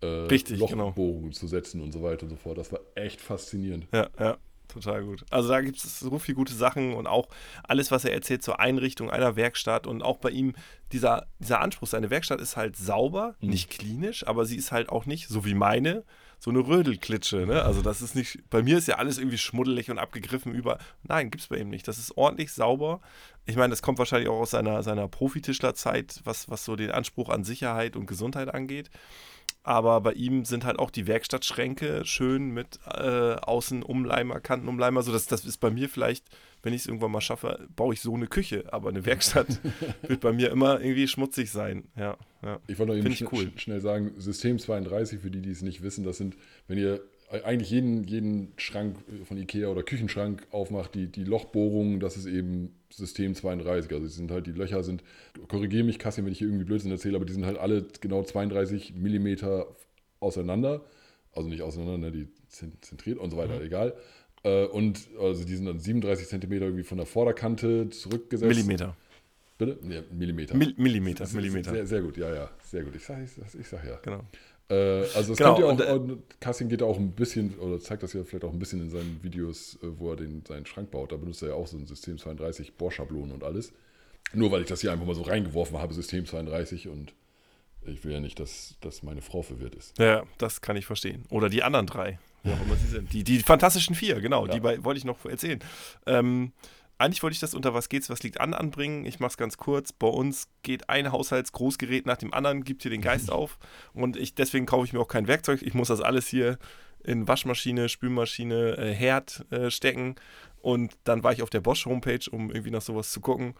[0.01, 1.33] äh, Richtig, Lochbogen genau.
[1.33, 2.59] zu setzen und so weiter und so fort.
[2.59, 3.87] Das war echt faszinierend.
[3.93, 4.39] Ja, ja.
[4.69, 5.25] Total gut.
[5.31, 7.29] Also da gibt es so viele gute Sachen und auch
[7.63, 10.55] alles, was er erzählt zur Einrichtung einer Werkstatt und auch bei ihm
[10.91, 13.51] dieser, dieser Anspruch, seine Werkstatt ist halt sauber, mhm.
[13.51, 16.03] nicht klinisch, aber sie ist halt auch nicht, so wie meine,
[16.45, 17.47] so eine Rödelklitsche.
[17.47, 17.63] Ne?
[17.63, 20.77] Also das ist nicht, bei mir ist ja alles irgendwie schmuddelig und abgegriffen über.
[21.03, 21.89] Nein, gibt es bei ihm nicht.
[21.89, 23.01] Das ist ordentlich sauber.
[23.47, 27.31] Ich meine, das kommt wahrscheinlich auch aus seiner, seiner Profitischlerzeit, was, was so den Anspruch
[27.31, 28.91] an Sicherheit und Gesundheit angeht.
[29.63, 35.01] Aber bei ihm sind halt auch die Werkstattschränke schön mit äh, Außenumleimer, Kantenumleimer.
[35.01, 36.27] So, das, das ist bei mir vielleicht,
[36.65, 38.65] wenn ich es irgendwann mal schaffe, baue ich so eine Küche.
[38.73, 39.61] Aber eine Werkstatt
[40.03, 41.85] wird bei mir immer irgendwie schmutzig sein.
[41.97, 42.59] Ja, ja.
[42.67, 43.53] Ich wollte noch eben schn cool.
[43.57, 46.37] schnell sagen, System 32, für die, die es nicht wissen, das sind,
[46.67, 47.01] wenn ihr
[47.43, 52.75] eigentlich jeden, jeden Schrank von Ikea oder Küchenschrank aufmacht, die, die Lochbohrungen, das ist eben
[52.91, 53.93] System 32.
[53.93, 55.03] Also sind halt, die Löcher sind,
[55.49, 58.23] korrigiere mich, Kassi, wenn ich hier irgendwie Blödsinn erzähle, aber die sind halt alle genau
[58.23, 59.67] 32 Millimeter
[60.21, 60.85] auseinander.
[61.33, 63.67] Also nicht auseinander, die zentriert und so weiter, mhm.
[63.67, 63.95] egal.
[64.45, 68.49] Äh, und also die sind dann 37 Zentimeter irgendwie von der Vorderkante zurückgesetzt.
[68.49, 68.97] Millimeter.
[69.59, 69.79] Bitte?
[69.89, 70.57] Ja, Millimeter.
[70.57, 71.71] Mil Millimeter, Millimeter.
[71.71, 72.95] Sehr, sehr, gut, ja, ja, sehr gut.
[72.97, 73.99] Ich sag, ich, ich sag ja.
[74.03, 74.21] Genau.
[74.69, 74.75] Äh,
[75.15, 78.13] also es genau, kommt ja auch, äh, Cassim geht auch ein bisschen, oder zeigt das
[78.13, 81.13] ja vielleicht auch ein bisschen in seinen Videos, äh, wo er den, seinen Schrank baut.
[81.13, 83.73] Da benutzt er ja auch so ein System 32 Bohrschablonen und alles.
[84.33, 87.15] Nur weil ich das hier einfach mal so reingeworfen habe, System 32 und
[87.87, 89.99] ich will ja nicht, dass, dass meine Frau verwirrt ist.
[89.99, 91.25] Ja, das kann ich verstehen.
[91.29, 93.13] Oder die anderen drei, wie auch immer sie sind.
[93.13, 94.53] Die, die fantastischen vier, genau, ja.
[94.53, 95.59] die wollte ich noch erzählen.
[96.07, 96.53] Ähm,
[96.97, 99.05] eigentlich wollte ich das unter was geht's, was liegt an anbringen.
[99.05, 99.93] Ich mache es ganz kurz.
[99.93, 103.59] Bei uns geht ein Haushaltsgroßgerät nach dem anderen, gibt hier den Geist auf.
[103.95, 105.63] Und ich, deswegen kaufe ich mir auch kein Werkzeug.
[105.63, 106.59] Ich muss das alles hier
[107.03, 110.15] in Waschmaschine, Spülmaschine, äh, Herd äh, stecken.
[110.61, 113.55] Und dann war ich auf der Bosch-Homepage, um irgendwie nach sowas zu gucken.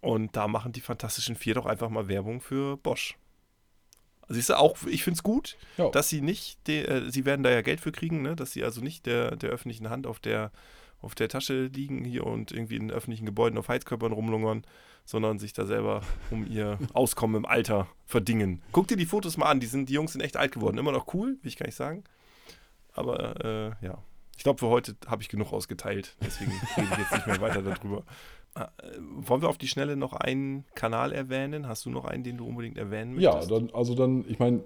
[0.00, 3.16] Und da machen die Fantastischen Vier doch einfach mal Werbung für Bosch.
[4.32, 5.90] Also ich, auch, ich finde es gut, ja.
[5.90, 8.34] dass sie nicht, de, äh, sie werden da ja Geld für kriegen, ne?
[8.34, 10.50] dass sie also nicht der, der öffentlichen Hand auf der
[11.02, 14.64] auf der Tasche liegen hier und irgendwie in öffentlichen Gebäuden auf Heizkörpern rumlungern,
[15.04, 18.62] sondern sich da selber um ihr Auskommen im Alter verdingen.
[18.70, 20.78] Guck dir die Fotos mal an, die, sind, die Jungs sind echt alt geworden.
[20.78, 22.04] Immer noch cool, will ich gar nicht sagen.
[22.92, 23.98] Aber äh, ja,
[24.36, 26.14] ich glaube, für heute habe ich genug ausgeteilt.
[26.20, 28.04] Deswegen rede ich jetzt nicht mehr weiter darüber.
[28.54, 28.66] Äh,
[28.98, 31.68] wollen wir auf die Schnelle noch einen Kanal erwähnen?
[31.68, 33.50] Hast du noch einen, den du unbedingt erwähnen möchtest?
[33.50, 34.62] Ja, dann, also dann, ich meine,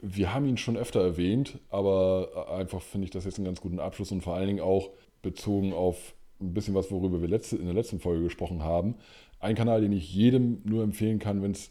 [0.00, 3.78] wir haben ihn schon öfter erwähnt, aber einfach finde ich das jetzt einen ganz guten
[3.78, 4.90] Abschluss und vor allen Dingen auch,
[5.22, 8.96] bezogen auf ein bisschen was, worüber wir letzte, in der letzten Folge gesprochen haben.
[9.38, 11.70] Ein Kanal, den ich jedem nur empfehlen kann, wenn es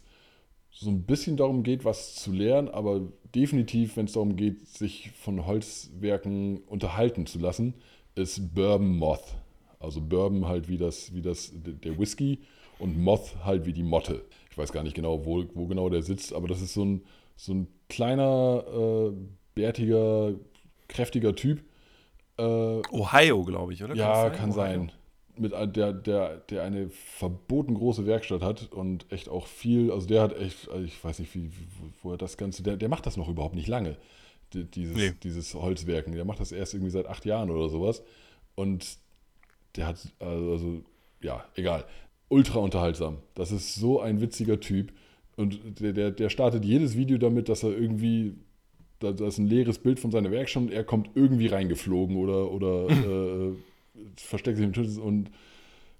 [0.70, 3.02] so ein bisschen darum geht, was zu lernen, aber
[3.34, 7.74] definitiv, wenn es darum geht, sich von Holzwerken unterhalten zu lassen,
[8.14, 9.36] ist Bourbon Moth.
[9.82, 12.40] Also Bourbon halt wie das, wie das der Whisky
[12.78, 14.24] und Moth halt wie die Motte.
[14.50, 17.02] Ich weiß gar nicht genau, wo, wo genau der sitzt, aber das ist so ein,
[17.36, 19.12] so ein kleiner, äh,
[19.54, 20.34] bärtiger,
[20.88, 21.62] kräftiger Typ,
[22.38, 23.94] äh, Ohio, glaube ich, oder?
[23.94, 24.92] Ja, kann, sein.
[25.36, 30.22] Mit der, der, der eine verboten große Werkstatt hat und echt auch viel, also der
[30.22, 31.50] hat echt, also ich weiß nicht, wie,
[32.02, 33.96] wo er das Ganze, der, der macht das noch überhaupt nicht lange,
[34.52, 35.12] dieses, nee.
[35.22, 36.12] dieses Holzwerken.
[36.14, 38.02] Der macht das erst irgendwie seit acht Jahren oder sowas.
[38.54, 38.98] Und
[39.76, 40.82] der hat, also,
[41.20, 41.84] ja, egal.
[42.28, 43.18] Ultra unterhaltsam.
[43.34, 44.92] Das ist so ein witziger Typ.
[45.36, 48.34] Und der, der, der startet jedes Video damit, dass er irgendwie
[49.02, 52.50] da, da ist ein leeres Bild von seiner Werkstatt und er kommt irgendwie reingeflogen oder,
[52.50, 53.52] oder äh,
[54.16, 55.30] versteckt sich im Tisch und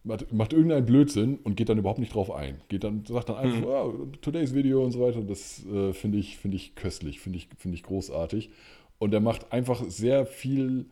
[0.05, 2.61] macht, macht irgendeinen Blödsinn und geht dann überhaupt nicht drauf ein.
[2.68, 5.23] Geht dann, sagt dann einfach, oh, today's Video und so weiter.
[5.23, 8.51] Das äh, finde ich, find ich köstlich, finde ich, find ich großartig.
[8.99, 10.87] Und er macht einfach sehr viel.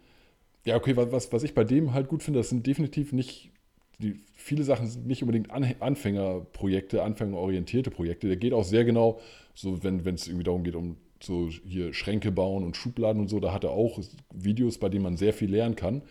[0.64, 3.50] Ja, okay, was, was ich bei dem halt gut finde, das sind definitiv nicht.
[3.98, 8.28] Die, viele Sachen sind nicht unbedingt An Anfängerprojekte, anfängerorientierte Projekte.
[8.28, 9.20] Der geht auch sehr genau,
[9.54, 13.40] so wenn es irgendwie darum geht, um so hier Schränke bauen und Schubladen und so,
[13.40, 13.98] da hat er auch
[14.32, 16.02] Videos, bei denen man sehr viel lernen kann.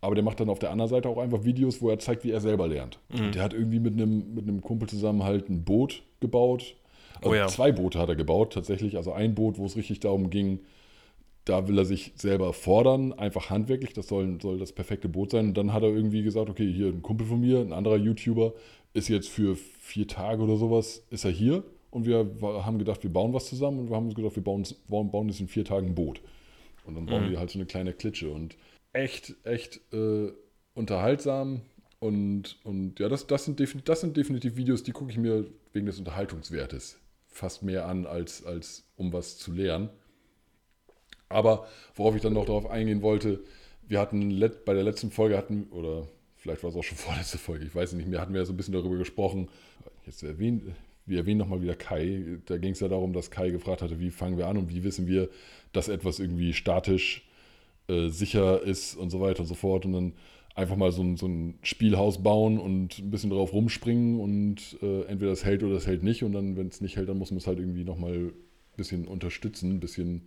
[0.00, 2.32] Aber der macht dann auf der anderen Seite auch einfach Videos, wo er zeigt, wie
[2.32, 2.98] er selber lernt.
[3.12, 3.32] Mhm.
[3.32, 6.74] Der hat irgendwie mit einem, mit einem Kumpel zusammen halt ein Boot gebaut.
[7.18, 7.46] Also oh ja.
[7.46, 8.96] Zwei Boote hat er gebaut, tatsächlich.
[8.96, 10.60] Also ein Boot, wo es richtig darum ging,
[11.44, 15.48] da will er sich selber fordern, einfach handwerklich, das soll, soll das perfekte Boot sein.
[15.48, 18.52] Und dann hat er irgendwie gesagt, okay, hier ein Kumpel von mir, ein anderer YouTuber,
[18.94, 21.64] ist jetzt für vier Tage oder sowas, ist er hier.
[21.90, 24.66] Und wir haben gedacht, wir bauen was zusammen und wir haben uns gedacht, wir bauen,
[24.88, 26.20] bauen, bauen jetzt in vier Tagen ein Boot.
[26.84, 27.30] Und dann bauen mhm.
[27.30, 28.30] wir halt so eine kleine Klitsche.
[28.30, 28.56] Und
[28.92, 30.32] echt, echt äh,
[30.74, 31.60] unterhaltsam.
[31.98, 35.86] Und, und ja, das, das, sind das sind definitiv Videos, die gucke ich mir wegen
[35.86, 39.88] des Unterhaltungswertes fast mehr an, als, als um was zu lernen.
[41.32, 43.40] Aber worauf ich dann noch darauf eingehen wollte,
[43.88, 46.06] wir hatten bei der letzten Folge hatten, oder
[46.36, 48.52] vielleicht war es auch schon vorletzte Folge, ich weiß nicht mehr, hatten wir ja so
[48.52, 49.48] ein bisschen darüber gesprochen.
[50.06, 50.62] Jetzt erwähnt,
[51.06, 52.38] wir erwähnen nochmal wieder Kai.
[52.46, 54.84] Da ging es ja darum, dass Kai gefragt hatte, wie fangen wir an und wie
[54.84, 55.28] wissen wir,
[55.72, 57.26] dass etwas irgendwie statisch
[57.88, 59.84] äh, sicher ist und so weiter und so fort.
[59.84, 60.12] Und dann
[60.54, 65.02] einfach mal so ein, so ein Spielhaus bauen und ein bisschen drauf rumspringen und äh,
[65.04, 66.22] entweder das hält oder das hält nicht.
[66.22, 68.32] Und dann, wenn es nicht hält, dann muss man es halt irgendwie nochmal ein
[68.76, 70.22] bisschen unterstützen, ein bisschen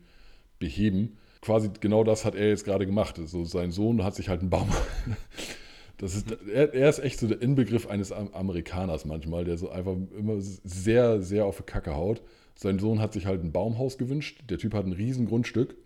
[0.60, 1.18] beheben.
[1.42, 3.20] Quasi genau das hat er jetzt gerade gemacht.
[3.20, 4.70] Also sein Sohn hat sich halt einen Baum.
[5.98, 9.96] Das ist, er, er, ist echt so der Inbegriff eines Amerikaners manchmal, der so einfach
[10.20, 12.22] immer sehr, sehr auf die Kacke haut.
[12.54, 14.44] Sein Sohn hat sich halt ein Baumhaus gewünscht.
[14.50, 15.78] Der Typ hat ein riesen Grundstück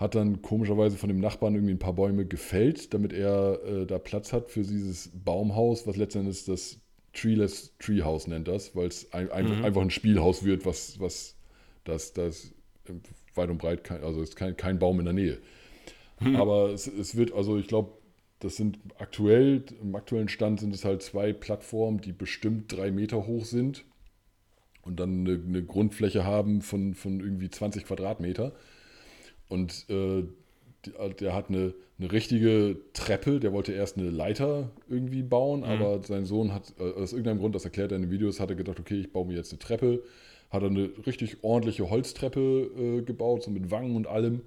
[0.00, 3.98] hat dann komischerweise von dem Nachbarn irgendwie ein paar Bäume gefällt, damit er äh, da
[3.98, 6.80] Platz hat für dieses Baumhaus, was letztendlich das
[7.12, 9.64] Treeless Treehouse nennt das, weil es ein, ein, mhm.
[9.64, 11.36] einfach ein Spielhaus wird, was, was
[11.84, 12.50] das, das
[13.40, 15.38] weit und breit, kein, also es ist kein, kein Baum in der Nähe.
[16.20, 16.36] Mhm.
[16.36, 17.92] Aber es, es wird, also ich glaube,
[18.40, 23.26] das sind aktuell, im aktuellen Stand sind es halt zwei Plattformen, die bestimmt drei Meter
[23.26, 23.84] hoch sind
[24.82, 28.52] und dann eine, eine Grundfläche haben von, von irgendwie 20 Quadratmeter.
[29.48, 30.24] Und äh,
[31.20, 35.66] der hat eine, eine richtige Treppe, der wollte erst eine Leiter irgendwie bauen, mhm.
[35.66, 38.50] aber sein Sohn hat äh, aus irgendeinem Grund, das erklärt er in den Videos, hat
[38.50, 40.02] er gedacht, okay, ich baue mir jetzt eine Treppe.
[40.50, 44.42] Hat er eine richtig ordentliche Holztreppe äh, gebaut, so mit Wangen und allem.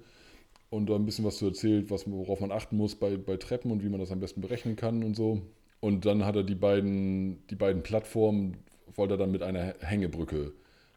[0.70, 3.70] Und da ein bisschen was zu erzählt, was, worauf man achten muss bei, bei Treppen
[3.70, 5.42] und wie man das am besten berechnen kann und so.
[5.80, 8.56] Und dann hat er die beiden, die beiden Plattformen,
[8.94, 10.52] wollte er dann mit einer Hängebrücke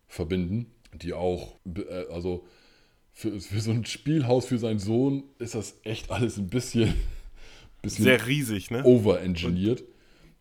[0.08, 2.46] verbinden, die auch, äh, also
[3.14, 6.94] für, für so ein Spielhaus für seinen Sohn ist das echt alles ein bisschen,
[7.82, 8.84] bisschen sehr riesig, ne?
[8.84, 9.84] Overengineert.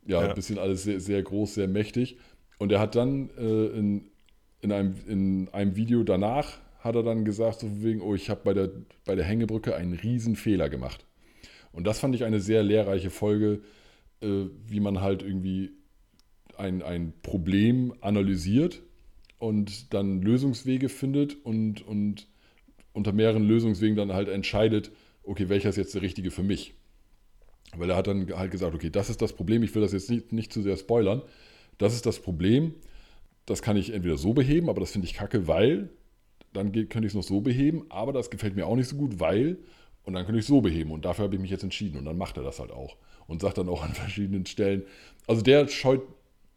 [0.07, 2.19] Ja, ja, ein bisschen alles sehr, sehr groß, sehr mächtig.
[2.59, 4.11] Und er hat dann äh, in,
[4.61, 8.41] in, einem, in einem Video danach hat er dann gesagt, so wegen, oh, ich habe
[8.45, 8.71] bei der,
[9.05, 11.05] bei der Hängebrücke einen riesen Fehler gemacht.
[11.73, 13.61] Und das fand ich eine sehr lehrreiche Folge,
[14.21, 15.73] äh, wie man halt irgendwie
[16.57, 18.83] ein, ein Problem analysiert
[19.39, 22.29] und dann Lösungswege findet und, und
[22.93, 24.91] unter mehreren Lösungswegen dann halt entscheidet,
[25.23, 26.75] okay, welcher ist jetzt der richtige für mich.
[27.77, 30.09] Weil er hat dann halt gesagt, okay, das ist das Problem, ich will das jetzt
[30.09, 31.23] nicht, nicht zu sehr spoilern.
[31.79, 32.75] Das ist das Problem,
[33.47, 35.89] das kann ich entweder so beheben, aber das finde ich kacke, weil
[36.53, 39.21] dann könnte ich es noch so beheben, aber das gefällt mir auch nicht so gut,
[39.21, 39.59] weil
[40.05, 42.05] und dann könnte ich es so beheben und dafür habe ich mich jetzt entschieden und
[42.05, 44.85] dann macht er das halt auch und sagt dann auch an verschiedenen Stellen,
[45.27, 46.03] also der scheut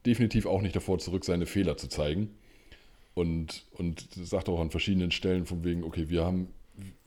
[0.05, 2.29] definitiv auch nicht davor zurück, seine Fehler zu zeigen
[3.13, 6.47] und, und sagt auch an verschiedenen Stellen von wegen, okay, wir haben,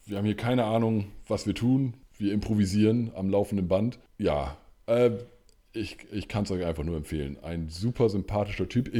[0.04, 1.94] wir haben hier keine Ahnung, was wir tun.
[2.18, 3.98] Wir improvisieren am laufenden Band.
[4.18, 5.10] Ja, äh,
[5.72, 7.38] ich, ich kann es euch einfach nur empfehlen.
[7.42, 8.90] Ein super sympathischer Typ.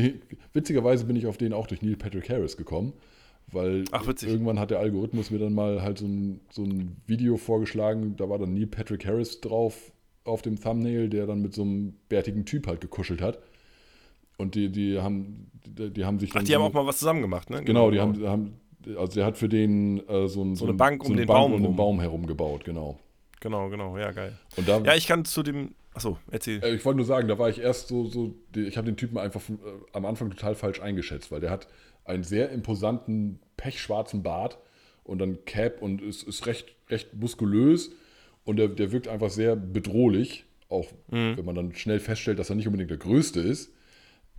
[0.53, 2.93] Witzigerweise bin ich auf den auch durch Neil Patrick Harris gekommen,
[3.49, 7.37] weil Ach, irgendwann hat der Algorithmus mir dann mal halt so ein, so ein Video
[7.37, 8.17] vorgeschlagen.
[8.17, 9.93] Da war dann Neil Patrick Harris drauf
[10.25, 13.39] auf dem Thumbnail, der dann mit so einem bärtigen Typ halt gekuschelt hat.
[14.39, 16.43] Und die, die haben, die, die haben sich dann.
[16.43, 17.63] Ach, die so, haben auch mal was zusammen gemacht, ne?
[17.63, 18.61] Genau, die haben, haben
[18.97, 21.39] also der hat für den äh, so, ein, so, eine Bank so um den Bank
[21.39, 22.99] Baum, um den Baum herum gebaut, genau.
[23.41, 24.39] Genau, genau, ja, geil.
[24.67, 25.75] Da, ja, ich kann zu dem.
[25.95, 26.63] Achso, erzähl.
[26.63, 29.19] Äh, ich wollte nur sagen, da war ich erst so, so ich habe den Typen
[29.19, 29.61] einfach von, äh,
[29.93, 31.69] am Anfang total falsch eingeschätzt, weil der hat
[32.05, 34.59] einen sehr imposanten, pechschwarzen Bart
[35.05, 37.93] und dann Cap und ist, ist recht, recht muskulös
[38.45, 41.37] und der, der wirkt einfach sehr bedrohlich, auch mhm.
[41.37, 43.73] wenn man dann schnell feststellt, dass er nicht unbedingt der Größte ist.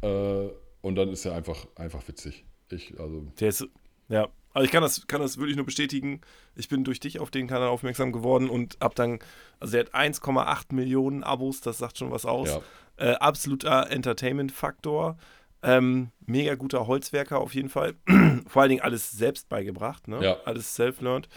[0.01, 0.47] Äh,
[0.81, 2.43] und dann ist er einfach, einfach witzig.
[2.69, 3.25] Ich, also.
[3.39, 3.65] Der ist,
[4.09, 6.21] ja, also ich kann das, kann das wirklich nur bestätigen.
[6.55, 9.19] Ich bin durch dich auf den Kanal aufmerksam geworden und hab dann,
[9.59, 12.49] also er hat 1,8 Millionen Abos, das sagt schon was aus.
[12.49, 12.61] Ja.
[12.97, 15.17] Äh, absoluter Entertainment-Faktor.
[15.63, 17.95] Ähm, mega guter Holzwerker auf jeden Fall.
[18.47, 20.21] Vor allen Dingen alles selbst beigebracht, ne?
[20.21, 20.37] Ja.
[20.45, 21.29] Alles self-learned.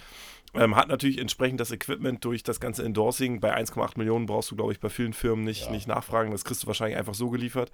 [0.58, 3.40] Ähm, hat natürlich entsprechend das Equipment durch das ganze Endorsing.
[3.40, 5.70] Bei 1,8 Millionen brauchst du, glaube ich, bei vielen Firmen nicht, ja.
[5.70, 6.30] nicht nachfragen.
[6.30, 7.70] Das kriegst du wahrscheinlich einfach so geliefert.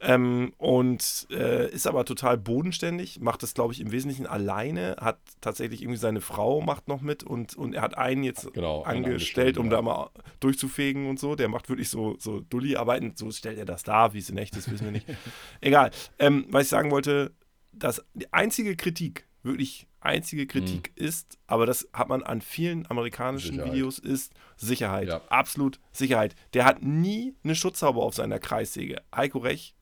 [0.00, 5.18] Ähm, und äh, ist aber total bodenständig, macht das, glaube ich, im Wesentlichen alleine, hat
[5.40, 9.58] tatsächlich irgendwie seine Frau macht noch mit und, und er hat einen jetzt genau, angestellt,
[9.58, 9.72] um ja.
[9.72, 11.34] da mal durchzufegen und so.
[11.34, 13.14] Der macht wirklich so, so Dulli-Arbeiten.
[13.16, 15.06] So stellt er das dar, wie es in echt ist, wissen wir nicht.
[15.60, 15.90] Egal.
[16.20, 17.32] Ähm, was ich sagen wollte,
[17.72, 21.06] das, die einzige Kritik, wirklich einzige Kritik mhm.
[21.06, 23.72] ist, aber das hat man an vielen amerikanischen Sicherheit.
[23.72, 25.08] Videos, ist Sicherheit.
[25.08, 25.20] Ja.
[25.28, 26.34] Absolut Sicherheit.
[26.54, 29.02] Der hat nie eine Schutzhaube auf seiner Kreissäge.
[29.14, 29.74] Heiko Rech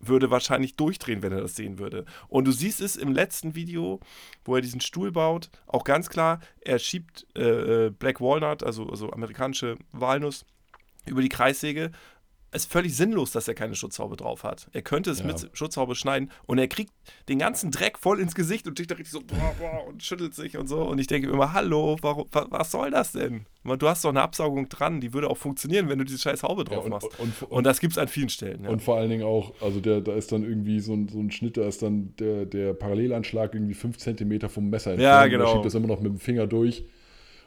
[0.00, 2.04] würde wahrscheinlich durchdrehen, wenn er das sehen würde.
[2.28, 4.00] Und du siehst es im letzten Video,
[4.44, 8.88] wo er diesen Stuhl baut, auch ganz klar, er schiebt äh, äh Black Walnut, also,
[8.88, 10.44] also amerikanische Walnuss,
[11.06, 11.90] über die Kreissäge
[12.50, 14.68] es ist völlig sinnlos, dass er keine Schutzhaube drauf hat.
[14.72, 15.26] Er könnte es ja.
[15.26, 16.92] mit Schutzhaube schneiden und er kriegt
[17.28, 20.34] den ganzen Dreck voll ins Gesicht und steht da richtig so boah, boah, und schüttelt
[20.34, 20.82] sich und so.
[20.82, 23.44] Und ich denke immer, hallo, warum, was soll das denn?
[23.64, 26.64] Du hast doch eine Absaugung dran, die würde auch funktionieren, wenn du diese scheiß Haube
[26.64, 27.20] drauf ja, und, machst.
[27.20, 28.64] Und, und, und, das gibt es an vielen Stellen.
[28.64, 28.70] Ja.
[28.70, 31.30] Und vor allen Dingen auch, also der, da ist dann irgendwie so ein, so ein
[31.30, 35.00] Schnitt, da ist dann der, der Parallelanschlag irgendwie 5 cm vom Messer entfernt.
[35.00, 35.44] Ja, genau.
[35.44, 36.86] Da schiebt das immer noch mit dem Finger durch.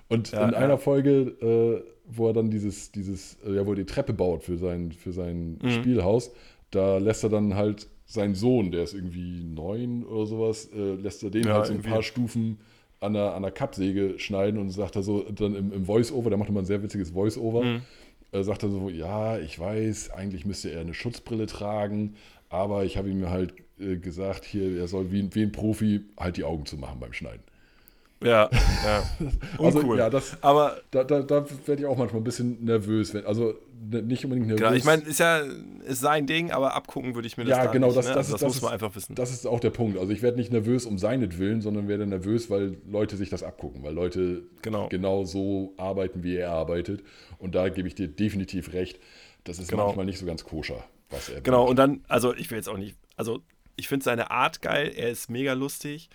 [0.10, 3.86] Und in einer Folge äh, wo er dann dieses, dieses, äh, ja, wo er die
[3.86, 5.72] Treppe baut für sein, für sein mhm.
[5.72, 6.32] Spielhaus,
[6.72, 11.24] da lässt er dann halt seinen Sohn, der ist irgendwie neun oder sowas, äh, lässt
[11.24, 12.58] er den ja, halt so ein paar Stufen
[13.00, 16.38] an der, an der Kappsäge schneiden und sagt er so, dann im, im Voice-Over, der
[16.38, 17.82] macht immer ein sehr witziges Voice-Over, mhm.
[18.32, 22.16] äh, sagt er so, ja, ich weiß, eigentlich müsste er eine Schutzbrille tragen,
[22.50, 26.38] aber ich habe ihm halt äh, gesagt, hier, er soll wie, wie ein Profi halt
[26.38, 27.44] die Augen zu machen beim Schneiden.
[28.24, 28.50] Ja,
[28.86, 29.04] ja.
[29.58, 33.14] also, ja, das, aber da, da, da werde ich auch manchmal ein bisschen nervös.
[33.14, 33.56] Wenn, also
[33.90, 34.62] ne, nicht unbedingt nervös.
[34.62, 35.42] Genau, ich meine, ist ja
[35.86, 38.14] ist sein Ding, aber abgucken würde ich mir das Ja, genau, nicht, das, ne?
[38.14, 39.16] das, also das, muss man einfach wissen.
[39.16, 39.98] Das ist auch der Punkt.
[39.98, 43.82] Also ich werde nicht nervös um seinetwillen, sondern werde nervös, weil Leute sich das abgucken,
[43.84, 47.04] weil Leute genau, genau so arbeiten, wie er arbeitet.
[47.40, 49.00] Und da gebe ich dir definitiv recht.
[49.44, 49.86] Das ist genau.
[49.86, 51.70] manchmal nicht so ganz koscher, was er Genau, bringt.
[51.72, 53.42] und dann, also ich will jetzt auch nicht, also
[53.76, 56.10] ich finde seine Art geil, er ist mega lustig.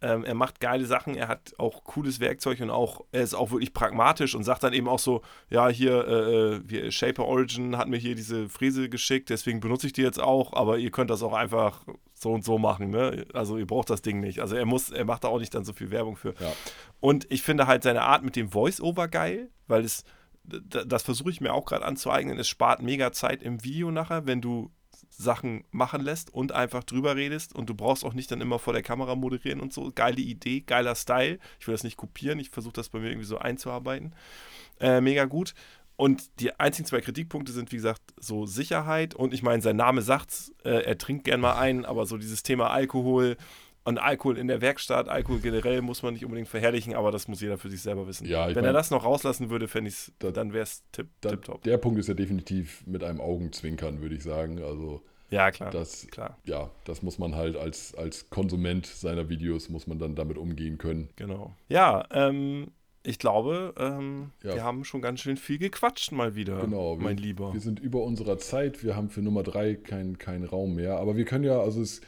[0.00, 3.50] Ähm, er macht geile Sachen, er hat auch cooles Werkzeug und auch, er ist auch
[3.50, 7.76] wirklich pragmatisch und sagt dann eben auch so, ja, hier, äh, wir, äh, Shaper Origin
[7.76, 11.10] hat mir hier diese Fräse geschickt, deswegen benutze ich die jetzt auch, aber ihr könnt
[11.10, 11.84] das auch einfach
[12.14, 13.26] so und so machen, ne?
[13.32, 14.40] Also ihr braucht das Ding nicht.
[14.40, 16.34] Also er muss, er macht da auch nicht dann so viel Werbung für.
[16.40, 16.52] Ja.
[17.00, 20.04] Und ich finde halt seine Art mit dem Voice-Over geil, weil es,
[20.42, 24.40] das versuche ich mir auch gerade anzueignen, es spart mega Zeit im Video nachher, wenn
[24.40, 24.70] du
[25.10, 28.72] Sachen machen lässt und einfach drüber redest und du brauchst auch nicht dann immer vor
[28.72, 29.90] der Kamera moderieren und so.
[29.94, 31.38] Geile Idee, geiler Style.
[31.58, 34.14] Ich will das nicht kopieren, ich versuche das bei mir irgendwie so einzuarbeiten.
[34.80, 35.54] Äh, mega gut.
[35.96, 40.00] Und die einzigen zwei Kritikpunkte sind, wie gesagt, so Sicherheit und ich meine, sein Name
[40.02, 43.36] sagt's, äh, er trinkt gern mal ein, aber so dieses Thema Alkohol
[43.88, 47.40] und Alkohol in der Werkstatt, Alkohol generell muss man nicht unbedingt verherrlichen, aber das muss
[47.40, 48.26] jeder für sich selber wissen.
[48.26, 51.08] Ja, Wenn mein, er das noch rauslassen würde, fände ich es, dann wäre es tipp,
[51.22, 51.62] da, tipptopp.
[51.62, 54.62] Der Punkt ist ja definitiv mit einem Augenzwinkern, würde ich sagen.
[54.62, 55.70] Also ja, klar.
[55.70, 56.36] Das, klar.
[56.44, 60.76] Ja, das muss man halt als, als Konsument seiner Videos, muss man dann damit umgehen
[60.76, 61.08] können.
[61.16, 61.54] Genau.
[61.70, 62.68] Ja, ähm,
[63.04, 64.54] ich glaube, ähm, ja.
[64.54, 67.54] wir haben schon ganz schön viel gequatscht mal wieder, genau, mein wir, Lieber.
[67.54, 71.16] Wir sind über unserer Zeit, wir haben für Nummer drei keinen kein Raum mehr, aber
[71.16, 72.02] wir können ja, also es, äh,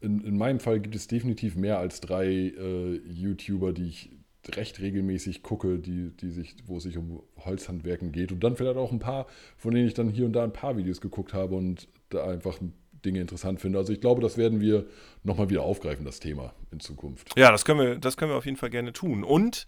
[0.00, 4.10] in, in meinem Fall gibt es definitiv mehr als drei äh, YouTuber, die ich
[4.56, 8.32] recht regelmäßig gucke, die, die sich, wo es sich um Holzhandwerken geht.
[8.32, 10.76] Und dann vielleicht auch ein paar, von denen ich dann hier und da ein paar
[10.76, 12.58] Videos geguckt habe und da einfach
[13.04, 13.78] Dinge interessant finde.
[13.78, 14.86] Also ich glaube, das werden wir
[15.22, 17.38] nochmal wieder aufgreifen, das Thema in Zukunft.
[17.38, 19.22] Ja, das können wir, das können wir auf jeden Fall gerne tun.
[19.22, 19.66] Und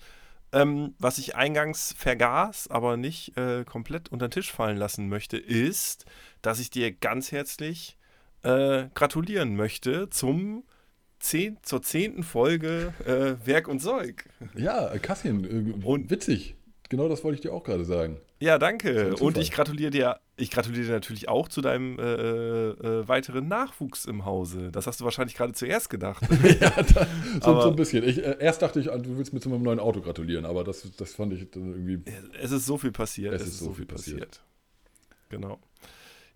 [0.52, 5.36] ähm, was ich eingangs vergaß, aber nicht äh, komplett unter den Tisch fallen lassen möchte,
[5.36, 6.06] ist,
[6.42, 7.96] dass ich dir ganz herzlich
[8.42, 10.64] äh, gratulieren möchte zum
[11.18, 14.24] zehn, zur zehnten Folge äh, Werk und Zeug.
[14.56, 16.56] Ja, Kassin, äh, und witzig.
[16.88, 18.18] Genau das wollte ich dir auch gerade sagen.
[18.40, 19.14] Ja, danke.
[19.16, 23.46] Und ich gratuliere dir, ich gratuliere dir natürlich auch zu deinem äh, äh, äh, weiteren
[23.46, 24.72] Nachwuchs im Hause.
[24.72, 26.22] Das hast du wahrscheinlich gerade zuerst gedacht.
[26.60, 27.06] ja, da,
[27.42, 28.02] so, so, ein bisschen.
[28.02, 30.90] Ich, äh, erst dachte ich, du willst mir zu meinem neuen Auto gratulieren, aber das,
[30.96, 32.02] das fand ich dann irgendwie.
[32.40, 33.34] Es ist so viel passiert.
[33.34, 34.20] Es, es ist, so viel passiert.
[34.20, 34.44] passiert.
[35.28, 35.60] Genau.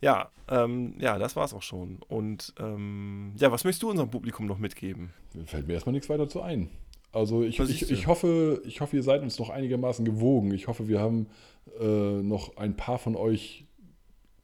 [0.04, 1.98] Ja, ähm, ja, das war's auch schon.
[2.08, 5.14] Und ähm, ja, was möchtest du unserem Publikum noch mitgeben?
[5.46, 6.68] Fällt mir erstmal nichts weiter zu ein.
[7.10, 10.52] Also ich, ich, ich, hoffe, ich hoffe, ihr seid uns noch einigermaßen gewogen.
[10.52, 11.28] Ich hoffe, wir haben
[11.80, 13.64] äh, noch ein paar von euch,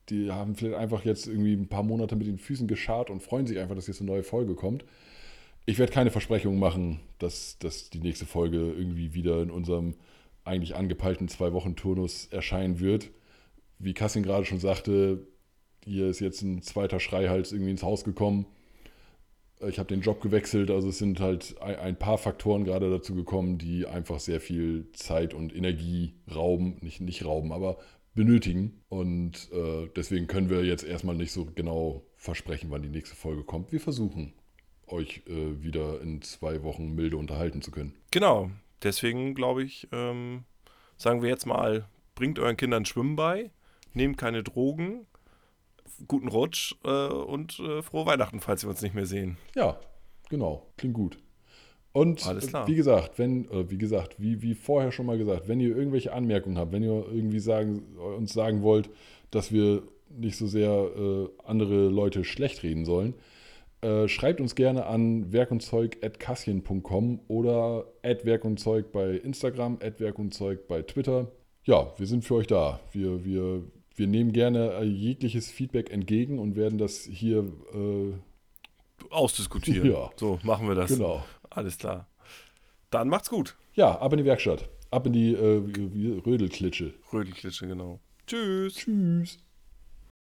[0.08, 3.46] die haben vielleicht einfach jetzt irgendwie ein paar Monate mit den Füßen geschart und freuen
[3.46, 4.86] sich einfach, dass jetzt eine neue Folge kommt.
[5.66, 9.94] Ich werde keine Versprechungen machen, dass, dass die nächste Folge irgendwie wieder in unserem
[10.42, 13.10] eigentlich angepeilten Zwei-Wochen-Turnus erscheinen wird.
[13.78, 15.26] Wie Kassin gerade schon sagte,
[15.84, 18.46] hier ist jetzt ein zweiter Schreihals irgendwie ins Haus gekommen
[19.68, 23.58] ich habe den Job gewechselt, also es sind halt ein, paar Faktoren gerade dazu gekommen,
[23.58, 27.78] die einfach sehr viel Zeit und Energie rauben, nicht, nicht rauben, aber
[28.14, 28.82] benötigen.
[28.88, 33.44] Und äh, deswegen können wir jetzt erstmal nicht so genau versprechen, wann die nächste Folge
[33.44, 33.70] kommt.
[33.72, 34.32] Wir versuchen,
[34.86, 37.94] euch äh, wieder in zwei Wochen milde unterhalten zu können.
[38.10, 38.50] Genau,
[38.82, 40.44] deswegen glaube ich, ähm,
[40.96, 43.50] sagen wir jetzt mal, bringt euren Kindern Schwimmen bei,
[43.92, 45.06] nehmt keine Drogen,
[46.06, 49.36] guten Rutsch äh, und äh, frohe Weihnachten, falls wir uns nicht mehr sehen.
[49.54, 49.78] Ja,
[50.28, 50.66] genau.
[50.76, 51.18] Klingt gut.
[51.92, 52.68] Und Alles klar.
[52.68, 56.12] wie gesagt, wenn, äh, wie gesagt, wie, wie vorher schon mal gesagt, wenn ihr irgendwelche
[56.12, 57.82] Anmerkungen habt, wenn ihr irgendwie sagen,
[58.16, 58.90] uns sagen wollt,
[59.30, 63.14] dass wir nicht so sehr äh, andere Leute schlecht reden sollen,
[63.82, 71.32] äh, schreibt uns gerne an werkundzeug.kassien.com oder werkundzeug bei Instagram, werkundzeug bei Twitter.
[71.64, 72.80] Ja, wir sind für euch da.
[72.92, 73.64] Wir, wir,
[74.00, 78.14] wir nehmen gerne äh, jegliches Feedback entgegen und werden das hier äh,
[79.10, 79.90] Ausdiskutieren.
[79.92, 80.10] Ja.
[80.16, 80.90] So, machen wir das.
[80.90, 81.22] genau.
[81.50, 82.08] Alles klar.
[82.90, 83.56] Dann macht's gut.
[83.74, 84.68] Ja, ab in die Werkstatt.
[84.90, 85.62] Ab in die äh,
[86.26, 86.94] Rödelklitsche.
[87.12, 88.00] Rödelklitsche, genau.
[88.26, 88.74] Tschüss.
[88.74, 89.38] Tschüss.